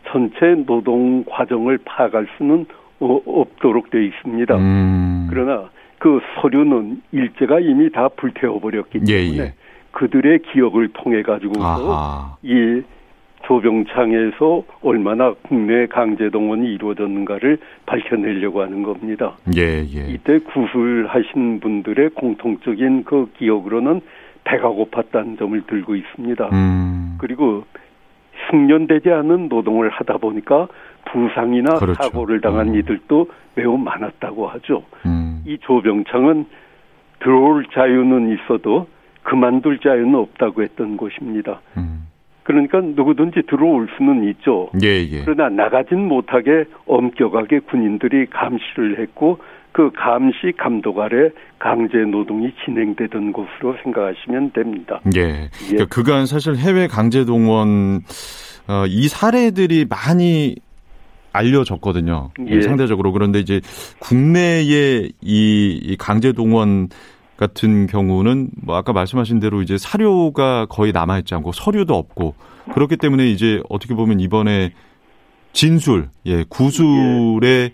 [0.06, 2.66] 전체 노동 과정을 파악할 수는
[3.00, 4.56] 어, 없도록 돼 있습니다.
[4.56, 5.26] 음.
[5.30, 9.54] 그러나 그 서류는 일제가 이미 다 불태워 버렸기 예, 때문에 예.
[9.92, 12.38] 그들의 기억을 통해 가지고서.
[12.42, 12.82] 이
[13.46, 19.36] 조병창에서 얼마나 국내 강제 동원이 이루어졌는가를 밝혀내려고 하는 겁니다.
[19.56, 20.08] 예, 예.
[20.08, 24.00] 이때 구술하신 분들의 공통적인 그 기억으로는
[24.44, 26.48] 배가 고팠다는 점을 들고 있습니다.
[26.52, 27.16] 음.
[27.18, 27.64] 그리고
[28.50, 30.68] 숙련되지 않은 노동을 하다 보니까
[31.06, 31.94] 부상이나 그렇죠.
[32.02, 32.74] 사고를 당한 음.
[32.76, 34.84] 이들도 매우 많았다고 하죠.
[35.06, 35.42] 음.
[35.46, 36.46] 이 조병창은
[37.20, 38.88] 들어올 자유는 있어도
[39.22, 41.60] 그만둘 자유는 없다고 했던 곳입니다.
[41.76, 42.06] 음.
[42.42, 44.68] 그러니까 누구든지 들어올 수는 있죠.
[44.82, 45.22] 예, 예.
[45.24, 49.38] 그러나 나가진 못하게 엄격하게 군인들이 감시를 했고
[49.74, 55.00] 그 감시 감독 아래 강제 노동이 진행되던 곳으로 생각하시면 됩니다.
[55.16, 55.50] 예.
[55.66, 58.02] 그러니까 그간 사실 해외 강제 동원
[58.68, 60.54] 어, 이 사례들이 많이
[61.32, 62.30] 알려졌거든요.
[62.46, 62.62] 예.
[62.62, 63.60] 상대적으로 그런데 이제
[63.98, 66.88] 국내의 이, 이 강제 동원
[67.36, 72.36] 같은 경우는 뭐 아까 말씀하신 대로 이제 사료가 거의 남아 있지 않고 서류도 없고
[72.72, 74.70] 그렇기 때문에 이제 어떻게 보면 이번에
[75.52, 77.72] 진술, 예, 구술에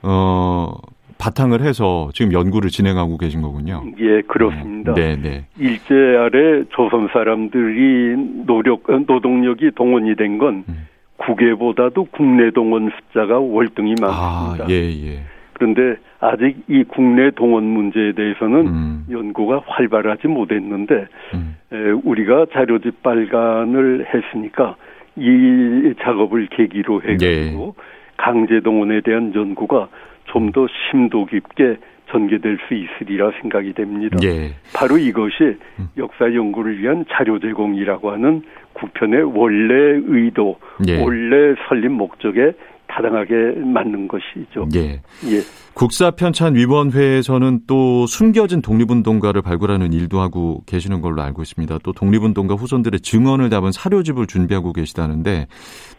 [0.00, 0.72] 어
[1.18, 3.82] 바탕을 해서 지금 연구를 진행하고 계신 거군요.
[3.98, 4.94] 예, 그렇습니다.
[4.94, 5.46] 네, 네.
[5.58, 10.88] 일제 아래 조선 사람들이 노력 노동력이 동원이 된건 음.
[11.16, 14.66] 국외보다도 국내 동원 숫자가 월등히 아, 많습니다.
[14.70, 15.22] 예, 예.
[15.54, 19.06] 그런데 아직 이 국내 동원 문제에 대해서는 음.
[19.10, 21.56] 연구가 활발하지 못했는데 음.
[21.72, 24.76] 에, 우리가 자료집 발간을 했으니까
[25.16, 27.82] 이 작업을 계기로 해가지고 예.
[28.16, 29.88] 강제 동원에 대한 연구가
[30.26, 31.76] 좀 더 심도 깊게
[32.10, 34.18] 전개될 수 있으리라 생각이 됩니다.
[34.22, 34.54] 예.
[34.74, 35.88] 바로 이것이 음.
[35.96, 38.42] 역사 연구를 위한 자료 제공이라고 하는
[38.74, 41.00] 국편의 원래 의도, 예.
[41.00, 42.52] 원래 설립 목적에
[42.86, 44.68] 타당하게 맞는 것이죠.
[44.76, 45.00] 예.
[45.30, 45.40] 예.
[45.74, 51.78] 국사 편찬 위원회에서는 또 숨겨진 독립운동가를 발굴하는 일도 하고 계시는 걸로 알고 있습니다.
[51.82, 55.48] 또 독립운동가 후손들의 증언을 담은 사료집을 준비하고 계시다는데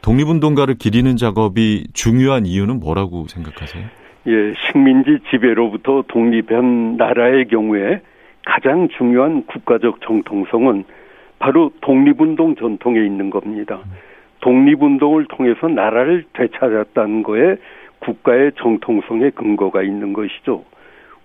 [0.01, 4.04] 독립운동가를 기리는 작업이 중요한 이유는 뭐라고 생각하세요?
[4.27, 8.01] 예, 식민지 지배로부터 독립한 나라의 경우에
[8.43, 10.83] 가장 중요한 국가적 정통성은
[11.37, 13.81] 바로 독립운동 전통에 있는 겁니다.
[14.41, 17.57] 독립운동을 통해서 나라를 되찾았다는 거에
[17.99, 20.63] 국가의 정통성의 근거가 있는 것이죠.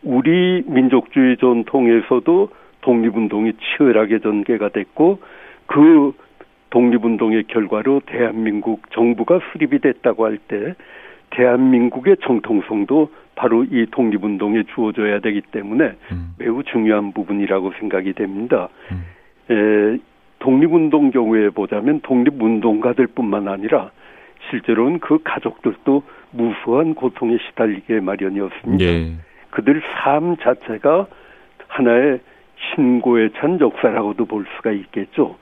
[0.02, 2.48] 우리 민족주의 전통에서도
[2.82, 5.20] 독립운동이 치열하게 전개가 됐고
[5.66, 6.12] 그
[6.70, 10.74] 독립운동의 결과로 대한민국 정부가 수립이 됐다고 할 때
[11.30, 16.34] 대한민국의 정통성도 바로 이 독립운동에 주어져야 되기 때문에 음.
[16.38, 18.68] 매우 중요한 부분이라고 생각이 됩니다.
[18.92, 19.04] 음.
[19.50, 19.98] 에,
[20.40, 23.90] 독립운동 경우에 보자면 독립운동가들뿐만 아니라
[24.50, 26.02] 실제로는 그 가족들도
[26.32, 28.84] 무수한 고통에 시달리게 마련이었습니다.
[28.84, 29.12] 예.
[29.50, 31.06] 그들 삶 자체가
[31.68, 32.20] 하나의
[32.74, 35.36] 신고에 찬 역사라고도 볼 수가 있겠죠.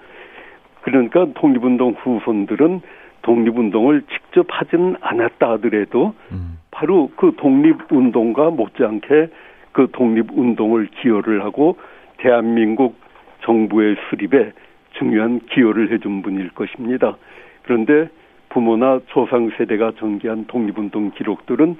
[0.82, 2.80] 그러니까 독립운동 후손들은
[3.28, 6.58] 독립운동을 직접 하지는 않았다 하더라도 음.
[6.70, 9.28] 바로 그 독립운동과 못지않게
[9.72, 11.76] 그 독립운동을 기여를 하고
[12.16, 12.96] 대한민국
[13.42, 14.52] 정부의 수립에
[14.92, 17.18] 중요한 기여를 해준 분일 것입니다.
[17.64, 18.08] 그런데
[18.48, 21.76] 부모나 조상 세대가 전개한 독립운동 기록들은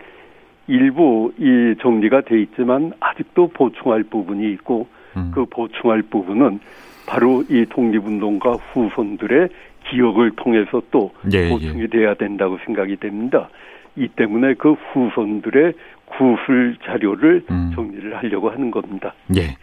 [0.66, 4.86] 일부 이 정리가 돼 있지만 아직도 보충할 부분이 있고
[5.16, 5.32] 음.
[5.34, 6.60] 그 보충할 부분은
[7.06, 9.48] 바로 이 독립운동가 후손들의
[9.90, 11.86] 기억을 통해서 또 예, 보충이 예.
[11.86, 13.48] 돼야 된다고 생각이 됩니다.
[13.96, 15.72] 이 때문에 그 후손들의
[16.06, 17.72] 구술 자료를 음.
[17.74, 19.12] 정리를 하려고 하는 겁니다.
[19.36, 19.56] 예.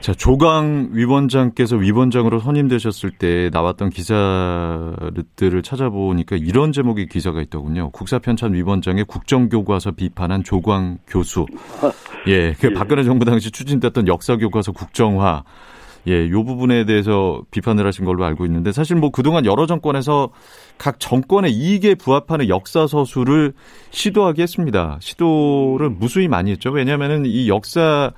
[0.00, 7.90] 자, 조강 위원장께서 위원장으로 선임되셨을 때 나왔던 기사들을 찾아보니까 이런 제목의 기사가 있더군요.
[7.90, 11.44] 국사편찬 위원장의 국정교과서 비판한 조광 교수.
[12.28, 12.72] 예, 그 예.
[12.72, 15.44] 박근혜 정부 당시 추진됐던 역사교과서 국정화.
[16.06, 20.30] 예, 요 부분에 대해서 비판을 하신 걸로 알고 있는데 사실 뭐 그동안 여러 정권에서
[20.78, 23.52] 각 정권의 이익에 부합하는 역사 서술을
[23.90, 24.98] 시도하게 했습니다.
[25.00, 26.70] 시도를 무수히 많이 했죠.
[26.70, 28.12] 왜냐하면은 이 역사를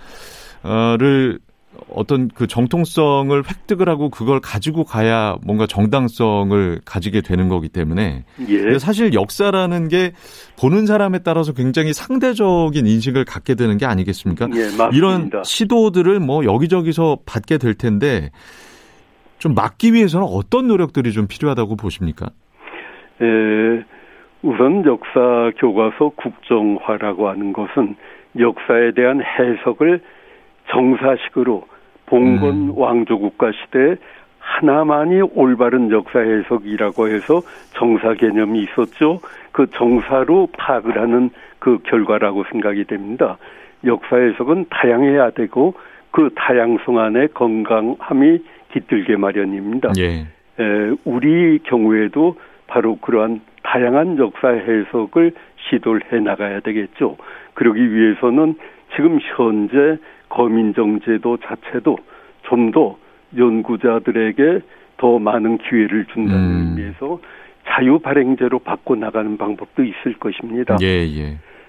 [1.89, 8.79] 어떤 그 정통성을 획득을 하고 그걸 가지고 가야 뭔가 정당성을 가지게 되는 거기 때문에 예.
[8.79, 10.12] 사실 역사라는 게
[10.59, 14.49] 보는 사람에 따라서 굉장히 상대적인 인식을 갖게 되는 게 아니겠습니까?
[14.55, 18.31] 예, 이런 시도들을 뭐 여기저기서 받게 될 텐데
[19.39, 22.31] 좀 막기 위해서는 어떤 노력들이 좀 필요하다고 보십니까?
[23.20, 23.85] 예,
[24.43, 27.97] 우선 역사 교과서 국정화라고 하는 것은
[28.39, 30.01] 역사에 대한 해석을
[30.73, 31.64] 정사식으로
[32.07, 32.73] 봉건 음.
[32.77, 33.97] 왕조 국가 시대에
[34.39, 37.41] 하나만이 올바른 역사 해석이라고 해서
[37.75, 39.20] 정사 개념이 있었죠.
[39.53, 43.39] 그 정사로 파악을 하는 그 결과라고 생각이 됩니다.
[43.85, 45.75] 역사 해석은 다양해야 되고
[46.11, 48.41] 그 다양성 안에 건강함이
[48.73, 49.93] 깃들게 마련입니다.
[49.99, 50.27] 예.
[50.61, 57.16] 에, 우리 경우에도 바로 그러한 다양한 역사 해석을 시도를 해 나가야 되겠죠.
[57.55, 58.57] 그러기 위해서는
[58.95, 59.99] 지금 현재
[60.33, 61.97] 거민정 제도 자체도
[62.49, 62.97] 좀 더
[63.37, 64.61] 연구자들에게
[64.99, 66.74] 더 많은 기회를 준다는 음.
[66.76, 67.18] 의미에서
[67.68, 70.76] 자유 발행제로 바꿔 나가는 방법도 있을 것입니다.
[70.83, 71.22] 예, 예.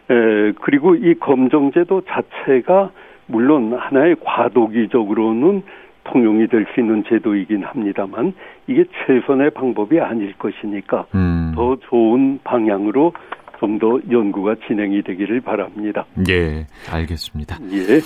[0.09, 2.91] 에, 그리고 이 검정제도 자체가
[3.27, 5.63] 물론 하나의 과도기적으로는
[6.05, 8.33] 통용이 될 수 있는 제도이긴 합니다만
[8.67, 11.53] 이게 최선의 방법이 아닐 것이니까 음.
[11.55, 13.13] 더 좋은 방향으로
[13.59, 16.05] 좀 더 연구가 진행이 되기를 바랍니다.
[16.29, 17.57] 예, 알겠습니다.
[17.71, 17.99] 예.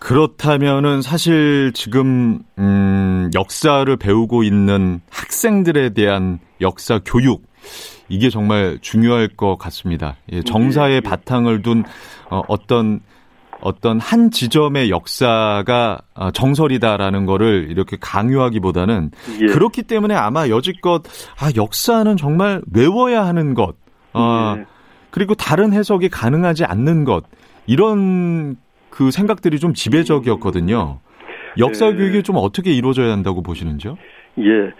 [0.00, 7.44] 그렇다면은 사실 지금 음 역사를 배우고 있는 학생들에 대한 역사 교육
[8.08, 10.16] 이게 정말 중요할 것 같습니다.
[10.32, 11.08] 예, 정사의 네.
[11.08, 11.84] 바탕을 둔
[12.30, 13.00] 어, 어떤
[13.60, 19.10] 어떤 한 지점의 역사가 어, 정설이다라는 거를 이렇게 강요하기보다는
[19.42, 19.46] 예.
[19.46, 21.02] 그렇기 때문에 아마 여지껏
[21.38, 23.74] 아 역사는 정말 외워야 하는 것
[24.14, 24.64] 어, 예.
[25.10, 27.24] 그리고 다른 해석이 가능하지 않는 것
[27.66, 28.56] 이런
[28.90, 30.98] 그 생각들이 좀 지배적이었거든요.
[31.58, 31.96] 역사 네.
[31.96, 33.96] 교육이 좀 어떻게 이루어져야 한다고 보시는지요?
[34.38, 34.72] 예,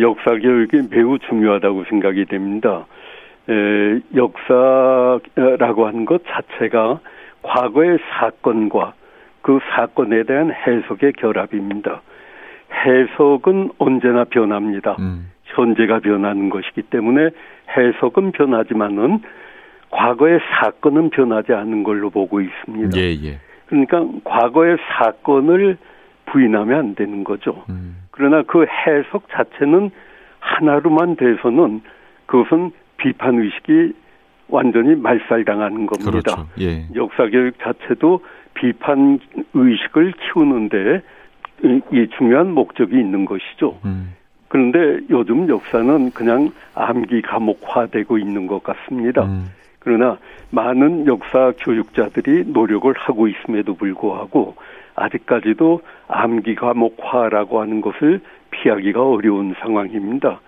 [0.00, 2.86] 역사 교육이 매우 중요하다고 생각이 됩니다.
[3.48, 7.00] 에, 역사라고 하는 것 자체가
[7.42, 8.94] 과거의 사건과
[9.42, 12.02] 그 사건에 대한 해석의 결합입니다.
[12.72, 14.96] 해석은 언제나 변합니다.
[15.00, 15.30] 음.
[15.44, 17.30] 현재가 변하는 것이기 때문에
[17.76, 19.20] 해석은 변하지만은
[19.90, 22.96] 과거의 사건은 변하지 않는 걸로 보고 있습니다.
[22.98, 23.38] 예, 예.
[23.66, 25.76] 그러니까 과거의 사건을
[26.26, 27.64] 부인하면 안 되는 거죠.
[27.68, 27.96] 음.
[28.10, 29.90] 그러나 그 해석 자체는
[30.38, 31.82] 하나로만 돼서는
[32.26, 33.94] 그것은 비판 의식이
[34.48, 36.10] 완전히 말살당하는 겁니다.
[36.10, 36.46] 그렇죠.
[36.60, 36.86] 예.
[36.94, 38.20] 역사 교육 자체도
[38.54, 39.18] 비판
[39.54, 41.02] 의식을 키우는데
[41.62, 43.78] 이 중요한 목적이 있는 것이죠.
[43.84, 44.14] 음.
[44.48, 49.24] 그런데 요즘 역사는 그냥 암기 과목화되고 있는 것 같습니다.
[49.24, 49.46] 음.
[49.80, 50.18] 그러나
[50.50, 54.54] 많은 역사 교육자들이 노력을 하고 있음에도 불구하고
[54.94, 58.20] 아직까지도 암기 과목화라고 하는 것을
[58.50, 60.40] 피하기가 어려운 상황입니다.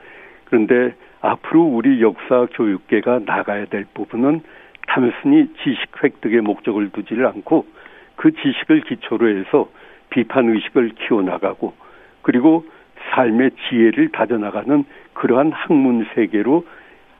[0.44, 4.42] 그런데 앞으로 우리 역사 교육계가 나가야 될 부분은
[4.86, 7.66] 단순히 지식 획득의 목적을 두지를 않고
[8.16, 9.70] 그 지식을 기초로 해서
[10.10, 11.72] 비판 의식을 키워나가고
[12.20, 12.66] 그리고
[13.10, 16.66] 삶의 지혜를 다져나가는 그러한 학문 세계로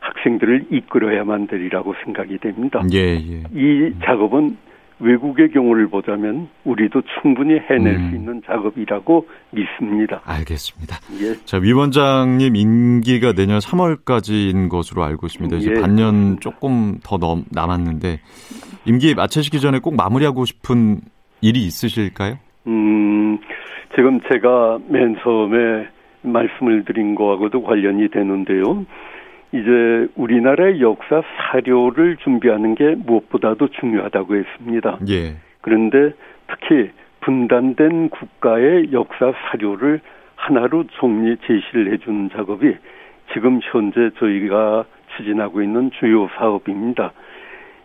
[0.02, 2.82] 학생들을 이끌어야만 되리라고 생각이 됩니다.
[2.92, 3.42] 예, 예.
[3.54, 4.56] 이 작업은
[4.98, 8.10] 외국의 경우를 보자면 우리도 충분히 해낼 음.
[8.10, 10.20] 수 있는 작업이라고 믿습니다.
[10.24, 10.96] 알겠습니다.
[11.20, 11.34] 예.
[11.44, 15.56] 자, 위원장님 임기가 내년 3월까지인 것으로 알고 있습니다.
[15.56, 15.80] 이제 예.
[15.80, 18.20] 반년 조금 더 넘, 남았는데
[18.86, 21.00] 임기 마치시기 전에 꼭 마무리하고 싶은
[21.40, 22.38] 일이 있으실까요?
[22.68, 23.38] 음,
[23.96, 25.88] 지금 제가 맨 처음에
[26.22, 28.84] 말씀을 드린 거하고도 관련이 되는데요.
[29.52, 34.98] 이제 우리나라의 역사 사료를 준비하는 게 무엇보다도 중요하다고 했습니다.
[35.08, 35.36] 예.
[35.60, 36.12] 그런데
[36.48, 36.90] 특히
[37.20, 40.00] 분단된 국가의 역사 사료를
[40.36, 42.76] 하나로 정리 제시를 해주는 작업이
[43.32, 44.84] 지금 현재 저희가
[45.16, 47.12] 추진하고 있는 주요 사업입니다.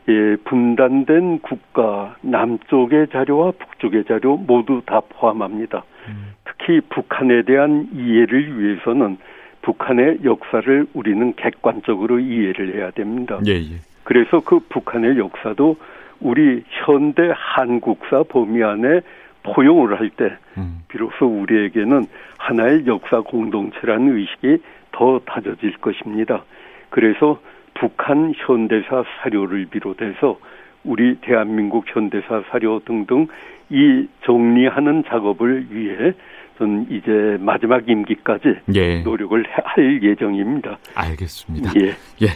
[0.09, 5.83] 예, 분단된 국가 남쪽의 자료와 북쪽의 자료 모두 다 포함합니다.
[6.07, 6.33] 음.
[6.45, 9.17] 특히 북한에 대한 이해를 위해서는
[9.67, 13.37] 북한의 역사를 우리는 객관적으로 이해를 해야 됩니다.
[13.45, 13.81] 예, 예.
[14.05, 15.75] 그래서 그 북한의 역사도
[16.21, 19.01] 우리 현대 한국사 범위 안에
[19.43, 20.83] 포용을 할때 음.
[20.87, 22.05] 비로소 우리에게는
[22.37, 24.63] 하나의 역사 공동체라는 의식이
[24.93, 26.45] 더 다져질 것입니다.
[26.89, 27.41] 그래서
[27.73, 30.39] 북한 현대사 사료를 비롯해서
[30.85, 33.27] 우리 대한민국 현대사 사료 등등
[33.69, 36.13] 이 정리하는 작업을 위해
[36.57, 39.01] 저는 이제 마지막 임기까지 예.
[39.01, 40.77] 노력을 할 예정입니다.
[40.95, 41.71] 알겠습니다.
[41.79, 41.87] 예.
[42.21, 42.27] 예.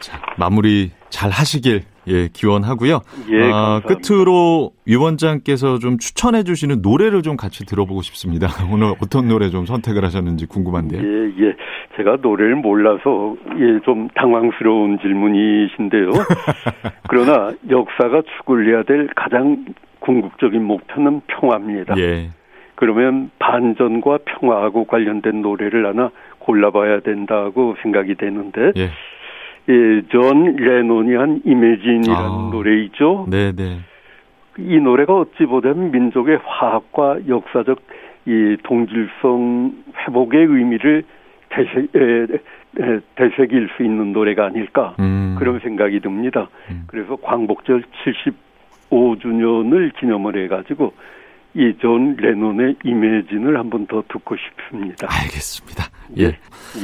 [0.00, 3.00] 자, 마무리 잘 하시길 예, 기원하고요.
[3.30, 8.46] 예, 아, 끝으로 위원장께서 좀 추천해 주시는 노래를 좀 같이 들어보고 싶습니다.
[8.72, 11.02] 오늘 어떤 노래 좀 선택을 하셨는지 궁금한데요.
[11.02, 11.56] 예, 예.
[11.96, 16.10] 제가 노래를 몰라서 예, 좀 당황스러운 질문이신데요.
[17.10, 19.66] 그러나 역사가 추구해야 될 가장
[20.00, 21.98] 궁극적인 목표는 평화입니다.
[21.98, 22.30] 예.
[22.78, 28.90] 그러면 반전과 평화하고 관련된 노래를 하나 골라봐야 된다고 생각이 되는데 예.
[29.68, 32.50] 예, 존 레논이 한 Imagine이라는 아.
[32.52, 33.26] 노래 있죠.
[33.28, 33.80] 네, 네.
[34.58, 37.80] 이 노래가 어찌 보자면 민족의 화합과 역사적
[38.26, 39.72] 이 동질성
[40.06, 41.02] 회복의 의미를
[41.48, 42.26] 되새, 에,
[42.80, 45.34] 에, 되새길 수 있는 노래가 아닐까 음.
[45.36, 46.48] 그런 생각이 듭니다.
[46.70, 46.84] 음.
[46.86, 47.82] 그래서 광복절
[48.90, 50.92] 75주년을 기념을 해가지고
[51.54, 55.06] 이존 레논의 이매진을 한번 더 듣고 싶습니다.
[55.10, 55.84] 알겠습니다.
[56.18, 56.24] 예.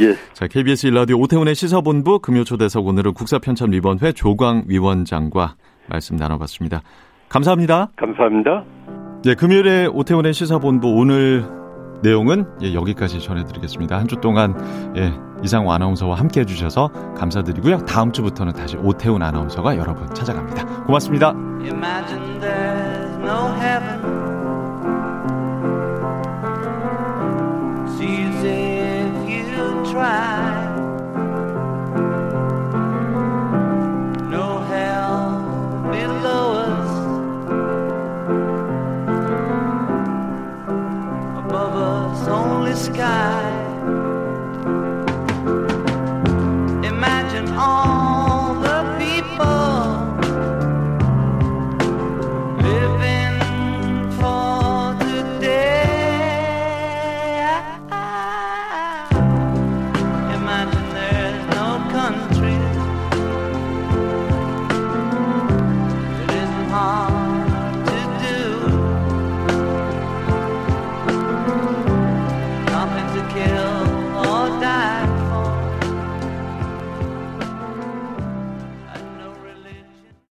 [0.01, 0.15] 예.
[0.33, 5.55] 자, KBS 일라디오 오태훈의 시사본부 금요초대석 오늘은 국사편찬위원회 조광 위원장과
[5.89, 6.83] 말씀 나눠봤습니다.
[7.29, 7.91] 감사합니다.
[7.97, 8.65] 감사합니다.
[9.25, 11.45] 네, 금요일에 오태훈의 시사본부 오늘
[12.03, 13.99] 내용은 예, 여기까지 전해드리겠습니다.
[13.99, 14.55] 한 주 동안
[14.97, 15.13] 예,
[15.43, 17.79] 이상호 아나운서와 함께 해주셔서 감사드리고요.
[17.87, 20.85] 다음 주부터는 다시 오태훈 아나운서가 여러분 찾아갑니다.
[20.85, 21.33] 고맙습니다.